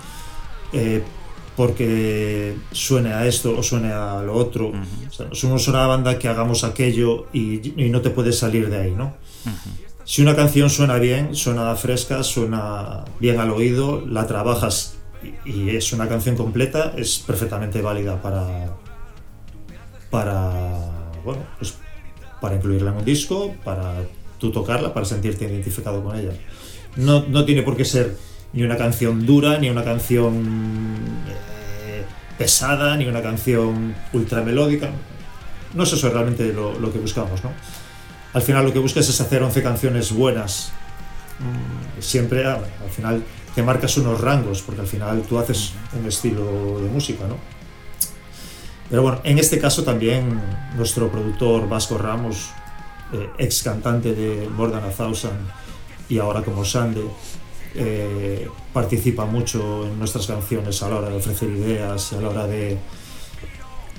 eh, 0.72 1.04
porque 1.60 2.56
suene 2.72 3.12
a 3.12 3.26
esto 3.26 3.54
o 3.54 3.62
suene 3.62 3.92
a 3.92 4.22
lo 4.22 4.32
otro. 4.32 4.72
somos 5.32 5.68
una 5.68 5.86
banda 5.86 6.18
que 6.18 6.26
hagamos 6.26 6.64
aquello 6.64 7.26
y, 7.34 7.74
no 7.90 8.00
te 8.00 8.08
puedes 8.08 8.38
salir 8.38 8.70
de 8.70 8.80
ahí, 8.80 8.92
¿no? 8.92 9.12
Si 10.04 10.22
una 10.22 10.34
canción 10.34 10.70
suena 10.70 10.96
bien, 10.96 11.34
suena 11.36 11.76
fresca, 11.76 12.22
suena 12.22 13.04
bien 13.18 13.38
al 13.38 13.50
oído, 13.50 14.02
la 14.06 14.26
trabajas 14.26 14.94
y 15.44 15.76
es 15.76 15.92
una 15.92 16.08
canción 16.08 16.34
completa, 16.34 16.94
es 16.96 17.18
perfectamente 17.18 17.82
válida 17.82 18.22
para, 18.22 18.74
para, 20.08 21.12
bueno, 21.26 21.42
pues 21.58 21.74
para 22.40 22.56
incluirla 22.56 22.92
en 22.92 22.96
un 22.96 23.04
disco, 23.04 23.54
para 23.62 24.02
tú 24.38 24.50
tocarla, 24.50 24.94
para 24.94 25.04
sentirte 25.04 25.44
identificado 25.44 26.02
con 26.02 26.16
ella. 26.18 26.32
No, 26.96 27.26
no 27.28 27.44
tiene 27.44 27.60
por 27.60 27.76
qué 27.76 27.84
ser 27.84 28.16
ni 28.54 28.62
una 28.62 28.78
canción 28.78 29.26
dura, 29.26 29.58
ni 29.58 29.68
una 29.68 29.84
canción 29.84 31.10
pesada, 32.40 32.96
ni 32.96 33.04
una 33.06 33.20
canción 33.20 33.94
ultra 34.14 34.40
melódica. 34.40 34.88
No 35.74 35.82
es 35.82 35.92
eso 35.92 36.08
realmente 36.08 36.50
lo, 36.54 36.72
lo 36.80 36.90
que 36.90 36.98
buscamos, 36.98 37.44
¿no? 37.44 37.52
al 38.32 38.42
final 38.42 38.64
lo 38.64 38.72
que 38.72 38.78
buscas 38.78 39.08
es 39.08 39.20
hacer 39.20 39.42
11 39.42 39.62
canciones 39.62 40.12
buenas. 40.12 40.72
Mm, 41.38 42.00
siempre, 42.00 42.46
ah, 42.46 42.60
al 42.82 42.90
final, 42.90 43.24
te 43.54 43.62
marcas 43.62 43.96
unos 43.96 44.20
rangos, 44.20 44.62
porque 44.62 44.80
al 44.80 44.86
final 44.86 45.22
tú 45.22 45.38
haces 45.38 45.72
un 45.98 46.06
estilo 46.06 46.80
de 46.80 46.88
música, 46.88 47.26
¿no? 47.26 47.36
Pero 48.88 49.02
bueno, 49.02 49.20
en 49.24 49.38
este 49.38 49.58
caso 49.58 49.84
también 49.84 50.40
nuestro 50.76 51.10
productor 51.10 51.68
Vasco 51.68 51.96
Ramos, 51.96 52.50
eh, 53.12 53.28
ex 53.38 53.62
cantante 53.62 54.14
de 54.14 54.48
More 54.48 54.72
Than 54.72 54.84
a 54.84 54.90
Thousand 54.90 55.38
y 56.08 56.18
ahora 56.18 56.42
como 56.42 56.64
Sande, 56.64 57.04
eh, 57.74 58.48
participa 58.72 59.24
mucho 59.24 59.86
en 59.86 59.98
nuestras 59.98 60.26
canciones 60.26 60.82
a 60.82 60.88
la 60.88 60.96
hora 60.96 61.08
de 61.08 61.16
ofrecer 61.16 61.48
ideas, 61.48 62.12
a 62.12 62.20
la 62.20 62.28
hora 62.28 62.46
de, 62.46 62.78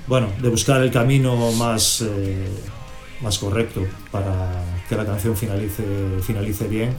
bueno, 0.06 0.28
de 0.40 0.48
buscar 0.48 0.82
el 0.82 0.90
camino 0.90 1.52
más... 1.52 2.02
Eh, 2.02 2.48
más 3.22 3.38
correcto 3.38 3.86
para 4.10 4.64
que 4.88 4.96
la 4.96 5.06
canción 5.06 5.36
finalice, 5.36 5.84
finalice 6.22 6.66
bien. 6.68 6.94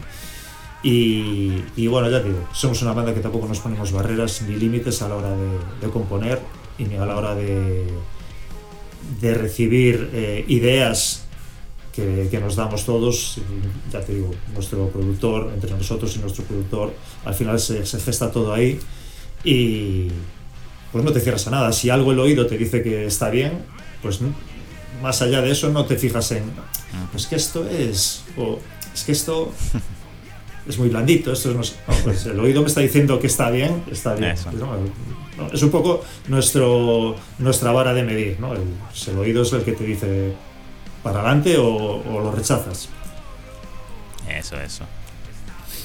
Y, 0.85 1.87
bueno, 1.87 2.09
ya 2.09 2.19
digo, 2.19 2.45
somos 2.51 2.81
una 2.81 2.91
banda 2.91 3.13
que 3.13 3.21
tampoco 3.21 3.47
nos 3.47 3.59
ponemos 3.59 3.93
barreras 3.93 4.41
ni 4.41 4.57
límites 4.57 5.01
a 5.01 5.07
la 5.07 5.15
hora 5.15 5.29
de, 5.81 5.89
componer 5.89 6.41
y 6.77 6.83
ni 6.83 6.95
a 6.95 7.05
la 7.05 7.15
hora 7.15 7.35
de, 7.35 7.87
de 9.21 9.33
recibir 9.33 10.09
eh, 10.13 10.43
ideas 10.49 11.22
que, 11.93 12.27
que, 12.29 12.39
nos 12.39 12.55
damos 12.55 12.85
todos. 12.85 13.39
Ya 13.91 14.01
te 14.01 14.15
digo, 14.15 14.31
nuestro 14.53 14.89
productor, 14.89 15.51
entre 15.53 15.71
nosotros 15.71 16.15
y 16.15 16.19
nuestro 16.19 16.43
productor, 16.43 16.93
al 17.23 17.33
final 17.33 17.59
se, 17.59 17.85
se 17.85 17.99
gesta 17.99 18.31
todo 18.31 18.53
ahí 18.53 18.79
y 19.43 20.07
pues 20.91 21.03
no 21.03 21.11
te 21.11 21.19
cierras 21.19 21.47
a 21.47 21.51
nada. 21.51 21.71
Si 21.71 21.89
algo 21.89 22.11
el 22.11 22.19
oído 22.19 22.45
te 22.47 22.57
dice 22.57 22.81
que 22.83 23.05
está 23.05 23.29
bien, 23.29 23.59
pues 24.01 24.19
más 25.01 25.21
allá 25.21 25.41
de 25.41 25.51
eso 25.51 25.69
no 25.69 25.85
te 25.85 25.97
fijas 25.97 26.31
en, 26.31 26.43
pues 27.11 27.27
que 27.27 27.35
esto 27.35 27.67
es, 27.67 28.23
o 28.37 28.59
es 28.93 29.03
que 29.03 29.11
esto 29.11 29.51
es 30.67 30.77
muy 30.77 30.89
blandito, 30.89 31.33
esto 31.33 31.59
es, 31.59 31.75
pues 32.03 32.25
el 32.25 32.39
oído 32.39 32.61
me 32.61 32.67
está 32.67 32.81
diciendo 32.81 33.19
que 33.19 33.27
está 33.27 33.49
bien, 33.49 33.83
está 33.91 34.15
bien. 34.15 34.35
es 35.51 35.63
un 35.63 35.71
poco 35.71 36.03
nuestro, 36.27 37.15
nuestra 37.39 37.71
vara 37.71 37.93
de 37.93 38.03
medir, 38.03 38.39
¿no? 38.39 38.53
El, 38.53 39.17
oído 39.17 39.41
es 39.41 39.51
el 39.53 39.63
que 39.63 39.73
te 39.73 39.83
dice 39.83 40.33
para 41.03 41.19
adelante 41.19 41.57
o, 41.57 42.01
lo 42.05 42.31
rechazas. 42.31 42.89
Eso, 44.27 44.59
eso. 44.59 44.85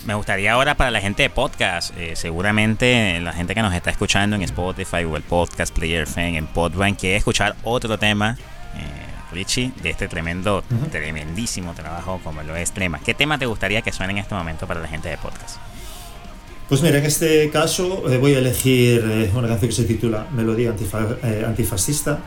Me 0.07 0.15
gustaría 0.15 0.53
ahora 0.53 0.77
para 0.77 0.91
la 0.91 1.01
gente 1.01 1.25
de 1.25 1.31
podcast, 1.31 1.95
eh, 1.99 2.15
seguramente 2.17 3.21
la 3.21 3.33
gente 3.33 3.55
que 3.55 3.61
nos 3.61 3.75
está 3.75 3.91
escuchando 3.91 4.37
en 4.37 4.43
Spotify 4.43 5.05
o 5.05 5.17
el 5.17 5.23
Podcast 5.23 5.75
Player 5.75 6.07
Fan, 6.07 6.37
en 6.37 6.47
Podbank, 6.47 6.99
quiere 6.99 7.17
escuchar 7.17 7.57
otro 7.65 7.99
tema 7.99 8.39
Richie, 9.33 9.73
de 9.83 9.91
este 9.91 10.09
tremendo, 10.09 10.65
tremendísimo 10.91 11.75
trabajo 11.75 12.21
como 12.25 12.43
lo 12.43 12.57
es 12.57 12.73
Trema. 12.73 13.01
¿Qué 13.05 13.15
tema 13.15 13.39
te 13.39 13.47
gustaría 13.47 13.83
que 13.83 13.93
suene 13.93 14.13
en 14.13 14.19
este 14.19 14.35
momento 14.35 14.67
para 14.67 14.81
la 14.81 14.89
gente 14.89 15.09
de 15.09 15.19
podcast? 15.19 15.57
Pues 16.69 16.83
mira, 16.83 16.99
en 16.99 17.07
este 17.07 17.49
caso 17.51 18.11
eh, 18.11 18.19
voy 18.19 18.35
a 18.35 18.39
elegir 18.39 19.03
eh, 19.05 19.31
una 19.35 19.49
canción 19.49 19.71
que 19.71 19.75
se 19.75 19.85
titula 19.85 20.27
Melodía 20.33 20.75
eh, 21.23 21.45
Antifascista. 21.47 22.19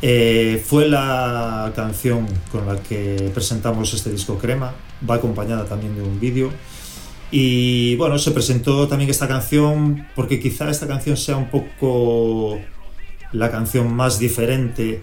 Fue 0.00 0.88
la 0.88 1.72
canción 1.74 2.26
con 2.52 2.66
la 2.66 2.76
que 2.82 3.30
presentamos 3.32 3.92
este 3.94 4.10
disco 4.10 4.38
Crema, 4.38 4.74
va 5.08 5.16
acompañada 5.16 5.64
también 5.64 5.94
de 5.94 6.02
un 6.02 6.20
vídeo. 6.20 6.50
Y 7.30 7.96
bueno, 7.96 8.18
se 8.18 8.30
presentó 8.30 8.86
también 8.86 9.10
esta 9.10 9.26
canción 9.26 10.06
porque 10.14 10.38
quizá 10.38 10.70
esta 10.70 10.86
canción 10.86 11.16
sea 11.16 11.36
un 11.36 11.50
poco 11.50 12.60
la 13.32 13.50
canción 13.50 13.92
más 13.92 14.18
diferente 14.18 15.02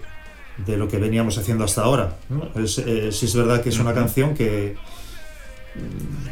de 0.64 0.76
lo 0.76 0.88
que 0.88 0.98
veníamos 0.98 1.36
haciendo 1.38 1.64
hasta 1.64 1.82
ahora. 1.82 2.16
Es, 2.56 2.78
eh, 2.78 3.08
es 3.08 3.34
verdad 3.34 3.62
que 3.62 3.68
es 3.68 3.78
una 3.78 3.92
canción 3.92 4.34
que, 4.34 4.76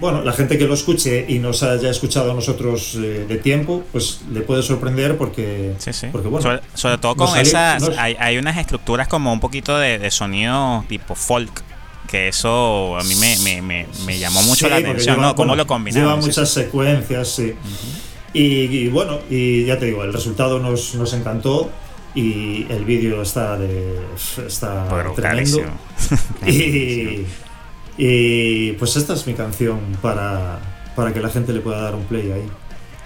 bueno, 0.01 0.23
la 0.23 0.33
gente 0.33 0.59
que 0.59 0.67
lo 0.67 0.75
escuche 0.75 1.25
y 1.29 1.39
nos 1.39 1.63
haya 1.63 1.91
escuchado 1.91 2.33
a 2.33 2.35
nosotros 2.35 2.95
eh, 2.97 3.25
de 3.29 3.37
tiempo, 3.39 3.85
pues 3.93 4.21
le 4.33 4.41
puede 4.41 4.63
sorprender 4.63 5.17
porque, 5.17 5.75
Sí, 5.79 5.93
sí. 5.93 6.09
porque 6.11 6.29
bueno, 6.29 6.43
sobre, 6.43 6.61
sobre 6.75 6.99
todo 6.99 7.15
con 7.17 7.39
esas. 7.39 7.83
nos- 7.83 7.97
Hay, 7.99 8.17
hay 8.19 8.39
unas 8.39 8.57
estructuras 8.57 9.09
como 9.09 9.33
un 9.33 9.41
poquito 9.41 9.79
de, 9.79 9.99
de 9.99 10.11
sonido 10.11 10.85
tipo 10.89 11.15
folk. 11.15 11.63
Que 12.09 12.29
eso 12.29 12.99
a 12.99 13.05
mí 13.05 13.15
me, 13.15 13.39
me, 13.39 13.63
me, 13.63 13.87
me 14.05 14.19
llamó 14.19 14.43
mucho 14.43 14.67
Sí, 14.67 14.71
la 14.71 14.77
atención, 14.77 15.17
lleva- 15.17 15.29
¿no? 15.29 15.35
¿Cómo 15.35 15.49
bueno, 15.49 15.63
lo 15.63 15.67
combinaron? 15.67 16.09
Lleva 16.11 16.21
muchas 16.21 16.51
secuencias, 16.51 17.29
sí. 17.29 17.55
y, 18.35 18.43
y 18.45 18.89
bueno, 18.89 19.19
y 19.31 19.65
ya 19.65 19.79
te 19.79 19.87
digo, 19.87 20.05
el 20.05 20.13
resultado 20.13 20.59
nos, 20.59 20.95
nos 20.97 21.15
encantó 21.15 21.71
y 22.15 22.67
el 22.71 22.85
vídeo 22.85 23.23
está 23.23 23.57
de 23.57 23.99
está 24.47 24.89
tremendo. 25.17 25.63
Y, 26.47 27.25
y 27.97 28.73
pues 28.73 28.97
esta 28.97 29.15
es 29.15 29.27
mi 29.27 29.35
canción 29.35 29.81
para, 30.01 30.59
para 30.97 31.13
que 31.13 31.21
la 31.21 31.29
gente 31.29 31.53
le 31.53 31.61
pueda 31.61 31.81
dar 31.81 31.95
un 31.95 32.05
play 32.05 32.33
ahí. 32.33 32.49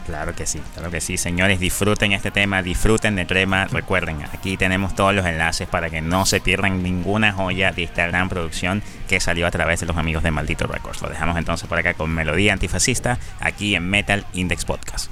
Claro 0.06 0.36
que 0.36 0.46
sí, 0.46 0.60
claro 0.74 0.90
que 0.90 1.00
sí. 1.00 1.16
Señores, 1.16 1.58
disfruten 1.58 2.12
este 2.12 2.30
tema, 2.30 2.62
disfruten 2.62 3.16
del 3.16 3.26
tema. 3.26 3.64
Recuerden, 3.66 4.22
aquí 4.32 4.56
tenemos 4.56 4.94
todos 4.94 5.12
los 5.12 5.26
enlaces 5.26 5.66
para 5.66 5.90
que 5.90 6.00
no 6.00 6.26
se 6.26 6.40
pierdan 6.40 6.80
ninguna 6.84 7.32
joya 7.32 7.72
de 7.72 7.82
esta 7.82 8.06
gran 8.06 8.28
producción 8.28 8.84
que 9.08 9.18
salió 9.18 9.48
a 9.48 9.50
través 9.50 9.80
de 9.80 9.86
los 9.86 9.96
amigos 9.96 10.22
de 10.22 10.30
Maldito 10.30 10.68
Records. 10.68 11.02
Lo 11.02 11.08
dejamos 11.08 11.36
entonces 11.36 11.68
por 11.68 11.78
acá 11.78 11.94
con 11.94 12.10
Melodía 12.10 12.52
Antifascista, 12.52 13.18
aquí 13.40 13.74
en 13.74 13.90
Metal 13.90 14.24
Index 14.32 14.64
Podcast. 14.64 15.10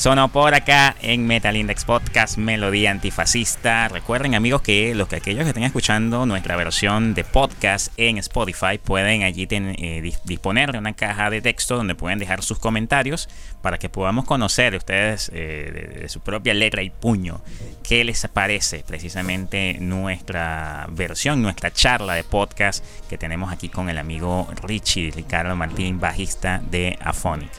Sonó 0.00 0.28
por 0.32 0.54
acá 0.54 0.96
en 1.02 1.26
Metal 1.26 1.54
Index 1.54 1.84
Podcast 1.84 2.38
Melodía 2.38 2.90
Antifascista. 2.90 3.86
Recuerden 3.88 4.34
amigos 4.34 4.62
que 4.62 4.94
los 4.94 5.08
que 5.08 5.16
aquellos 5.16 5.42
que 5.42 5.50
estén 5.50 5.64
escuchando 5.64 6.24
nuestra 6.24 6.56
versión 6.56 7.12
de 7.12 7.22
podcast 7.22 7.92
en 7.98 8.16
Spotify 8.16 8.78
pueden 8.82 9.24
allí 9.24 9.42
eh, 9.50 10.00
dis- 10.02 10.22
disponer 10.24 10.72
de 10.72 10.78
una 10.78 10.94
caja 10.94 11.28
de 11.28 11.42
texto 11.42 11.76
donde 11.76 11.94
pueden 11.94 12.18
dejar 12.18 12.42
sus 12.42 12.58
comentarios 12.58 13.28
para 13.60 13.76
que 13.76 13.90
podamos 13.90 14.24
conocer 14.24 14.74
ustedes 14.74 15.30
eh, 15.34 15.70
de, 15.70 16.00
de 16.00 16.08
su 16.08 16.20
propia 16.20 16.54
letra 16.54 16.80
y 16.82 16.88
puño 16.88 17.42
qué 17.82 18.02
les 18.02 18.26
parece 18.28 18.82
precisamente 18.86 19.76
nuestra 19.82 20.86
versión, 20.92 21.42
nuestra 21.42 21.74
charla 21.74 22.14
de 22.14 22.24
podcast 22.24 22.82
que 23.10 23.18
tenemos 23.18 23.52
aquí 23.52 23.68
con 23.68 23.90
el 23.90 23.98
amigo 23.98 24.48
Richie 24.62 25.10
Ricardo 25.10 25.54
Martín, 25.56 26.00
bajista 26.00 26.62
de 26.70 26.98
Aphonic. 27.02 27.50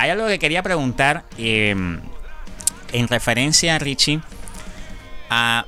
Hay 0.00 0.10
algo 0.10 0.26
que 0.28 0.38
quería 0.38 0.62
preguntar 0.62 1.24
eh, 1.38 1.70
en 2.92 3.08
referencia 3.08 3.76
a 3.76 3.78
Richie. 3.78 4.20
a- 5.28 5.64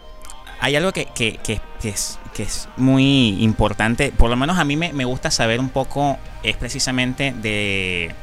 hay 0.60 0.76
algo 0.76 0.92
que, 0.92 1.06
que- 1.06 1.38
que- 1.42 1.60
que 1.80 1.88
es, 1.90 2.18
que 2.34 2.44
es 2.44 2.68
muy 2.76 3.42
importante, 3.42 4.10
por 4.12 4.30
lo 4.30 4.36
menos 4.36 4.58
a 4.58 4.64
mí 4.64 4.76
me, 4.76 4.92
me 4.92 5.04
gusta 5.04 5.30
saber 5.30 5.58
un 5.60 5.68
poco, 5.70 6.18
es 6.44 6.56
precisamente 6.56 7.32
de, 7.36 8.14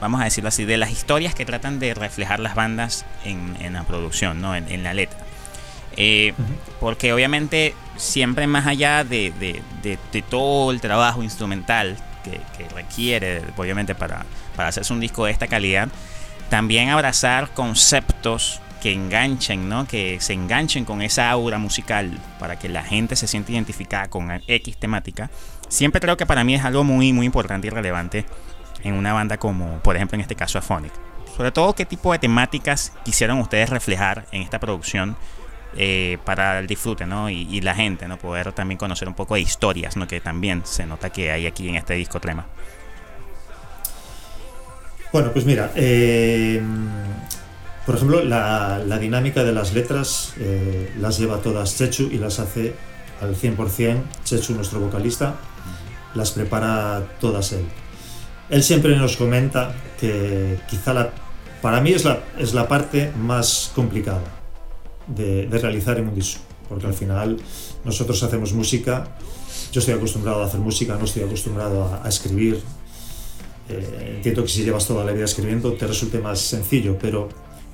vamos 0.00 0.20
a 0.20 0.24
decirlo 0.24 0.48
así, 0.48 0.64
de 0.64 0.76
las 0.78 0.90
historias 0.90 1.34
que 1.34 1.44
tratan 1.44 1.78
de 1.78 1.92
reflejar 1.94 2.40
las 2.40 2.54
bandas 2.54 3.04
en, 3.24 3.56
en 3.60 3.74
la 3.74 3.84
producción, 3.84 4.40
¿no? 4.40 4.56
en, 4.56 4.70
en 4.72 4.82
la 4.82 4.92
letra. 4.94 5.18
Eh, 5.96 6.32
Porque 6.80 7.12
obviamente 7.12 7.74
siempre 7.96 8.46
más 8.46 8.66
allá 8.66 9.04
de, 9.04 9.30
de- 9.38 9.62
de- 9.82 9.98
de 10.10 10.22
todo 10.22 10.70
el 10.72 10.80
trabajo 10.80 11.22
instrumental 11.22 11.96
que, 12.24 12.40
que 12.56 12.68
requiere, 12.74 13.42
obviamente, 13.56 13.94
para, 13.94 14.24
para 14.56 14.68
hacerse 14.68 14.92
un 14.92 15.00
disco 15.00 15.24
de 15.24 15.32
esta 15.32 15.46
calidad, 15.46 15.88
también 16.50 16.90
abrazar 16.90 17.50
conceptos 17.50 18.60
que 18.80 18.92
enganchen, 18.92 19.68
¿no? 19.68 19.86
Que 19.86 20.20
se 20.20 20.34
enganchen 20.34 20.84
con 20.84 21.00
esa 21.00 21.30
aura 21.30 21.58
musical 21.58 22.18
para 22.38 22.58
que 22.58 22.68
la 22.68 22.82
gente 22.82 23.16
se 23.16 23.26
sienta 23.26 23.52
identificada 23.52 24.08
con 24.08 24.30
X 24.46 24.76
temática. 24.76 25.30
Siempre 25.68 26.00
creo 26.00 26.16
que 26.16 26.26
para 26.26 26.44
mí 26.44 26.54
es 26.54 26.64
algo 26.64 26.84
muy, 26.84 27.12
muy 27.12 27.24
importante 27.24 27.66
y 27.66 27.70
relevante 27.70 28.26
en 28.82 28.94
una 28.94 29.12
banda 29.12 29.38
como, 29.38 29.78
por 29.78 29.96
ejemplo, 29.96 30.16
en 30.16 30.20
este 30.20 30.34
caso, 30.34 30.58
Aphonic. 30.58 30.92
sobre 31.34 31.50
todo 31.50 31.74
qué 31.74 31.86
tipo 31.86 32.12
de 32.12 32.18
temáticas 32.18 32.92
quisieron 33.04 33.38
ustedes 33.38 33.70
reflejar 33.70 34.26
en 34.30 34.42
esta 34.42 34.60
producción 34.60 35.16
eh, 35.76 36.18
para 36.24 36.60
el 36.60 36.66
disfrute, 36.66 37.06
¿no? 37.06 37.30
Y, 37.30 37.60
la 37.60 37.74
gente, 37.74 38.06
¿no? 38.06 38.18
Poder 38.18 38.52
también 38.52 38.78
conocer 38.78 39.08
un 39.08 39.14
poco 39.14 39.34
de 39.34 39.40
historias, 39.40 39.96
¿no? 39.96 40.06
Que 40.06 40.20
también 40.20 40.62
se 40.64 40.86
nota 40.86 41.10
que 41.10 41.32
hay 41.32 41.46
aquí 41.46 41.68
en 41.68 41.74
este 41.74 41.94
disco 41.94 42.20
Trema. 42.20 42.46
Bueno, 45.14 45.30
pues 45.32 45.44
mira, 45.44 45.70
eh, 45.76 46.60
por 47.86 47.94
ejemplo, 47.94 48.24
la, 48.24 48.98
dinámica 49.00 49.44
de 49.44 49.52
las 49.52 49.72
letras 49.72 50.34
eh, 50.40 50.92
las 50.98 51.20
lleva 51.20 51.38
todas 51.38 51.78
Chechu 51.78 52.08
y 52.10 52.18
las 52.18 52.40
hace 52.40 52.74
al 53.20 53.36
100%. 53.36 54.02
Chechu, 54.24 54.54
nuestro 54.54 54.80
vocalista, 54.80 55.36
las 56.16 56.32
prepara 56.32 57.00
todas 57.20 57.52
él. 57.52 57.64
Él 58.50 58.64
siempre 58.64 58.96
nos 58.96 59.16
comenta 59.16 59.72
que 60.00 60.58
quizá 60.68 60.92
la, 60.92 61.10
para 61.62 61.80
mí 61.80 61.92
es 61.92 62.04
la, 62.04 62.18
es 62.36 62.52
la 62.52 62.66
parte 62.66 63.12
más 63.16 63.70
complicada 63.72 64.24
de, 65.06 65.46
realizar 65.48 65.96
en 65.96 66.08
un 66.08 66.14
disco, 66.16 66.40
porque 66.68 66.88
al 66.88 66.94
final 66.94 67.36
nosotros 67.84 68.20
hacemos 68.24 68.52
música, 68.52 69.16
yo 69.70 69.78
estoy 69.78 69.94
acostumbrado 69.94 70.42
a 70.42 70.46
hacer 70.46 70.58
música, 70.58 70.96
no 70.96 71.04
estoy 71.04 71.22
acostumbrado 71.22 72.00
a, 72.02 72.08
escribir. 72.08 72.60
Eh, 73.68 74.14
entiendo 74.16 74.42
que 74.42 74.48
si 74.48 74.62
llevas 74.62 74.86
toda 74.86 75.04
la 75.04 75.12
vida 75.12 75.24
escribiendo 75.24 75.72
te 75.72 75.86
resulte 75.86 76.18
más 76.18 76.40
sencillo, 76.40 76.98
pero 77.00 77.28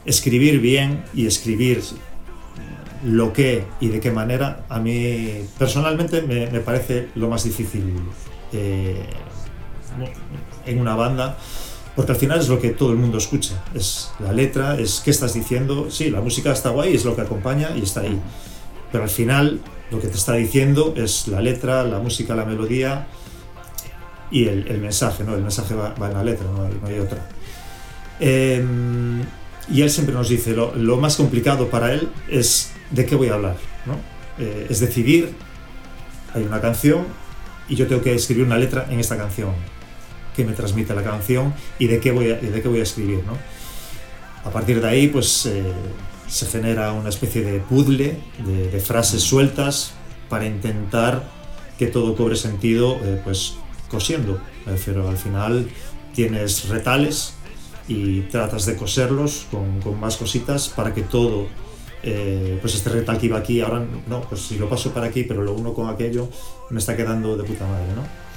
escribir 0.05 0.61
bien 0.61 1.05
y 1.15 1.27
escribir 1.27 1.83
lo 3.05 3.33
que 3.33 3.65
y 3.81 3.89
de 3.89 4.01
qué 4.01 4.11
manera, 4.11 4.65
a 4.69 4.79
mí 4.79 5.43
personalmente 5.59 6.23
me, 6.23 6.47
parece 6.61 7.09
lo 7.15 7.29
más 7.29 7.45
difícil 7.45 7.95
eh, 8.53 9.03
en 10.67 10.81
una 10.81 10.95
banda 10.95 11.37
porque 11.97 12.13
al 12.13 12.19
final 12.19 12.39
es 12.39 12.49
lo 12.49 12.61
que 12.61 12.71
todo 12.71 12.93
el 12.93 12.99
mundo 12.99 13.19
escucha, 13.19 13.63
es 13.75 14.11
la 14.21 14.33
letra, 14.33 14.79
es 14.79 15.01
qué 15.05 15.11
estás 15.11 15.35
diciendo, 15.35 15.91
sí, 15.91 16.09
la 16.09 16.21
música 16.21 16.53
está 16.53 16.71
guay, 16.71 16.95
es 16.95 17.05
lo 17.05 17.17
que 17.17 17.23
acompaña 17.23 17.71
y 17.77 17.83
está 17.83 18.01
ahí, 18.03 18.19
pero 18.93 19.05
al 19.05 19.11
final 19.11 19.61
lo 19.91 20.01
que 20.01 20.07
te 20.07 20.17
está 20.17 20.35
diciendo 20.35 20.95
es 20.97 21.27
la 21.27 21.41
letra, 21.41 21.83
la 21.85 21.99
música, 21.99 22.37
la 22.37 22.45
melodía 22.45 23.09
y 24.31 24.47
el, 24.47 24.79
mensaje, 24.79 25.25
¿no? 25.25 25.35
El 25.35 25.43
mensaje 25.43 25.75
va, 25.75 25.95
en 25.97 26.15
la 26.15 26.25
letra, 26.25 26.47
no 26.47 26.87
hay, 26.87 26.99
otra. 26.99 27.27
Em, 28.21 29.23
y 29.69 29.83
él 29.83 29.91
siempre 29.91 30.15
nos 30.15 30.29
dice, 30.29 30.55
lo, 30.55 30.97
más 30.97 31.17
complicado 31.17 31.69
para 31.69 31.93
él 31.93 32.09
es 32.29 32.73
de 32.91 33.07
qué 33.07 33.15
voy 33.15 33.29
a 33.29 33.35
hablar, 33.35 33.57
¿no? 33.87 33.97
Eh, 34.39 34.67
es 34.71 34.81
decidir, 34.81 35.35
hay 36.35 36.43
una 36.43 36.61
canción 36.61 37.07
y 37.69 37.75
yo 37.77 37.87
tengo 37.87 38.03
que 38.03 38.15
escribir 38.15 38.45
una 38.45 38.59
letra 38.59 38.87
en 38.91 39.01
esta 39.01 39.17
canción 39.17 39.51
que 40.35 40.45
me 40.45 40.53
transmite 40.53 40.95
la 40.95 41.03
canción 41.03 41.55
y 41.79 41.87
de 41.87 42.01
qué 42.01 42.13
voy 42.13 42.31
a, 42.31 42.37
de 42.37 42.63
qué 42.63 42.69
voy 42.69 42.81
a 42.81 42.83
escribir. 42.83 43.23
¿no? 43.25 43.37
A 44.45 44.51
partir 44.51 44.81
de 44.81 44.89
ahí, 44.89 45.09
pues 45.09 45.47
eh, 45.47 45.63
se 46.27 46.47
genera 46.47 46.93
una 46.93 47.09
especie 47.09 47.43
de 47.43 47.61
puzzle 47.61 48.17
de, 48.39 48.81
frases 48.81 49.23
sueltas 49.23 49.93
para 50.29 50.47
intentar 50.47 51.25
que 51.79 51.87
todo 51.87 52.17
cobre 52.17 52.37
sentido, 52.37 52.99
eh, 53.03 53.21
pues 53.25 53.55
cosiendo. 53.91 54.41
Pero 54.85 55.09
al 55.09 55.17
final 55.17 55.69
tienes 56.15 56.69
retales 56.69 57.35
y 57.89 58.21
tratas 58.23 58.67
de 58.67 58.77
coserlos 58.77 59.47
con, 59.51 59.81
con 59.81 59.99
más 59.99 60.17
cositas 60.17 60.69
para 60.69 60.95
que 60.95 61.03
todo 61.03 61.49
eh, 62.03 62.59
pues 62.63 62.75
este 62.75 62.89
retal 62.89 63.19
que 63.19 63.27
iba 63.27 63.39
aquí, 63.39 63.61
ahora 63.61 63.85
no, 64.07 64.23
pues 64.23 64.41
si 64.43 64.57
lo 64.57 64.69
paso 64.69 64.93
para 64.93 65.07
aquí, 65.07 65.25
pero 65.25 65.43
lo 65.43 65.53
uno 65.53 65.75
con 65.75 65.91
aquello, 65.91 66.29
me 66.71 66.79
está 66.79 66.97
quedando 66.97 67.37
de 67.37 67.45
puta 67.45 67.67
madre, 67.67 67.93
¿no? 67.95 68.31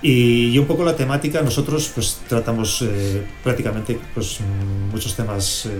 Y, 0.00 0.56
un 0.58 0.66
poco 0.66 0.84
la 0.84 0.94
temática, 0.94 1.42
nosotros 1.42 1.90
pues 1.92 2.20
tratamos 2.28 2.82
eh, 2.82 3.26
prácticamente 3.42 3.98
pues, 4.14 4.38
muchos 4.92 5.16
temas 5.16 5.66
eh, 5.66 5.70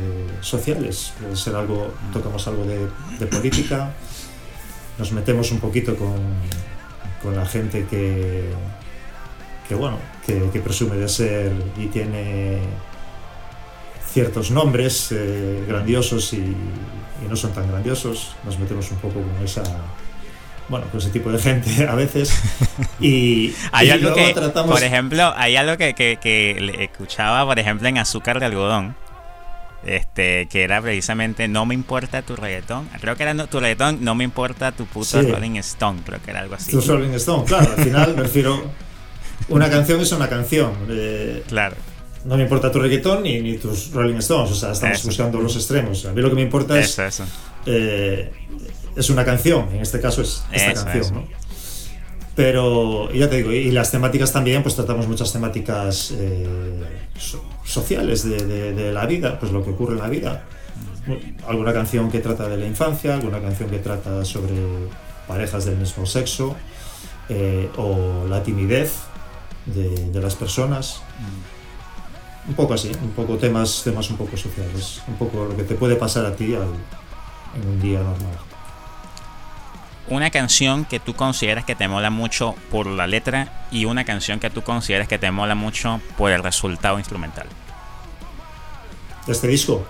sociales, 0.40 1.12
puede 1.20 1.36
ser 1.36 1.54
algo, 1.54 1.92
tocamos 2.12 2.48
algo 2.48 2.64
de, 2.64 3.26
política, 3.26 3.94
nos 4.98 5.12
metemos 5.12 5.52
un 5.52 5.60
poquito 5.60 5.94
con, 5.94 6.16
con 7.22 7.37
la 7.37 7.46
gente 7.46 7.87
que, 7.88 8.44
que 9.68 9.74
bueno, 9.74 9.98
que, 10.26 10.61
presume 10.61 10.96
de 10.96 11.09
ser 11.09 11.52
y 11.76 11.87
tiene 11.87 12.59
ciertos 14.11 14.50
nombres 14.50 15.12
eh, 15.12 15.64
grandiosos 15.66 16.33
y, 16.33 16.37
y 16.37 17.28
no 17.28 17.37
son 17.37 17.52
tan 17.52 17.68
grandiosos, 17.68 18.35
nos 18.44 18.59
metemos 18.59 18.90
un 18.90 18.98
poco 18.98 19.20
con 19.20 19.44
esa 19.44 19.62
bueno, 20.68 20.87
con 20.90 21.00
ese 21.00 21.11
tipo 21.11 21.31
de 21.33 21.38
gente 21.38 21.87
a 21.88 21.94
veces. 21.94 22.40
Y, 23.00 23.54
hay 23.72 23.90
algo 23.90 24.14
que, 24.14 24.35
por 24.52 24.83
ejemplo, 24.83 25.33
hay 25.37 25.57
algo 25.57 25.76
que, 25.76 25.94
que, 25.94 26.76
escuchaba, 26.81 27.44
por 27.44 27.59
ejemplo, 27.59 27.88
en 27.88 27.98
Azúcar 27.98 28.40
de 28.40 28.46
Algodón, 28.46 28.94
este, 29.84 30.46
que 30.50 30.62
era 30.64 30.82
precisamente 30.82 31.48
No 31.48 31.66
me 31.66 31.74
importa 31.74 32.22
tu 32.22 32.36
reggaetón. 32.36 32.88
Creo 33.00 33.16
que 33.16 33.22
era 33.22 33.46
tu 33.46 33.60
reggaetón, 33.60 34.04
no 34.04 34.14
me 34.14 34.24
importa 34.24 34.72
tu 34.72 34.86
puto 34.86 35.22
Rolling 35.22 35.56
Stone, 35.56 36.00
creo 36.04 36.20
que 36.22 36.30
era 36.30 36.40
algo 36.40 36.54
así. 36.54 36.70
Tu 36.70 36.80
Rolling 36.80 37.14
Stone, 37.14 37.44
claro, 37.44 37.70
al 37.76 37.84
final 37.84 38.14
me 38.16 38.22
refiero. 38.22 38.70
Una 39.48 39.70
canción 39.70 40.00
es 40.00 40.12
una 40.12 40.28
canción. 40.28 40.72
Eh, 40.90 41.42
claro. 41.48 41.76
No 42.24 42.36
me 42.36 42.42
importa 42.42 42.70
tu 42.70 42.80
reggaetón 42.80 43.22
ni, 43.22 43.40
ni 43.40 43.56
tus 43.56 43.92
Rolling 43.92 44.16
Stones, 44.16 44.50
o 44.50 44.54
sea, 44.54 44.72
estamos 44.72 45.04
buscando 45.04 45.40
los 45.40 45.54
extremos. 45.56 46.04
A 46.04 46.12
mí 46.12 46.20
lo 46.20 46.28
que 46.28 46.34
me 46.34 46.42
importa 46.42 46.78
es. 46.78 46.98
Eso, 46.98 47.24
eh, 47.64 48.30
es 48.96 49.10
una 49.10 49.24
canción, 49.24 49.68
en 49.72 49.80
este 49.80 50.00
caso 50.00 50.22
es 50.22 50.42
esta 50.52 50.84
canción, 50.84 51.14
¿no? 51.14 51.28
Pero 52.38 53.11
ya 53.12 53.29
te 53.29 53.38
digo, 53.38 53.51
y 53.51 53.72
las 53.72 53.90
temáticas 53.90 54.33
también, 54.33 54.62
pues 54.62 54.77
tratamos 54.77 55.09
muchas 55.09 55.33
temáticas 55.33 56.12
eh, 56.16 56.46
sociales 57.64 58.22
de, 58.22 58.92
la 58.92 59.07
vida, 59.07 59.40
pues 59.40 59.51
lo 59.51 59.64
que 59.64 59.70
ocurre 59.70 59.94
en 59.94 59.98
la 59.98 60.09
vida. 60.09 60.44
Alguna 61.48 61.72
canción 61.72 62.09
que 62.12 62.20
trata 62.20 62.48
de 62.48 62.57
la 62.57 62.64
infancia, 62.64 63.14
alguna 63.14 63.40
canción 63.40 63.68
que 63.68 63.81
trata 63.81 64.24
sobre 64.24 64.55
parejas 65.27 65.64
del 65.64 65.79
mismo 65.79 66.07
sexo, 66.07 66.55
eh, 67.29 67.70
o 67.77 68.24
la 68.29 68.40
timidez 68.44 68.92
de, 69.66 70.20
las 70.20 70.37
personas. 70.37 71.03
Un 72.46 72.55
poco 72.55 72.74
así, 72.74 72.92
un 73.03 73.11
poco 73.11 73.37
temas, 73.37 73.83
temas 73.83 74.11
un 74.11 74.16
poco 74.16 74.37
sociales, 74.37 75.03
un 75.09 75.16
poco 75.16 75.44
lo 75.44 75.57
que 75.57 75.64
te 75.64 75.74
puede 75.74 75.96
pasar 75.96 76.24
a 76.24 76.37
ti 76.37 76.55
en 76.55 77.68
un 77.68 77.81
día 77.81 77.98
normal 77.98 78.38
una 80.10 80.30
canción 80.30 80.84
que 80.84 81.00
tú 81.00 81.14
consideras 81.14 81.64
que 81.64 81.74
te 81.74 81.88
mola 81.88 82.10
mucho 82.10 82.54
por 82.70 82.86
la 82.86 83.06
letra 83.06 83.66
y 83.70 83.84
una 83.84 84.04
canción 84.04 84.40
que 84.40 84.50
tú 84.50 84.62
consideras 84.62 85.08
que 85.08 85.18
te 85.18 85.30
mola 85.30 85.54
mucho 85.54 86.00
por 86.16 86.30
el 86.30 86.42
resultado 86.42 86.98
instrumental. 86.98 87.46
¿De 89.26 89.32
este 89.32 89.48
disco? 89.48 89.86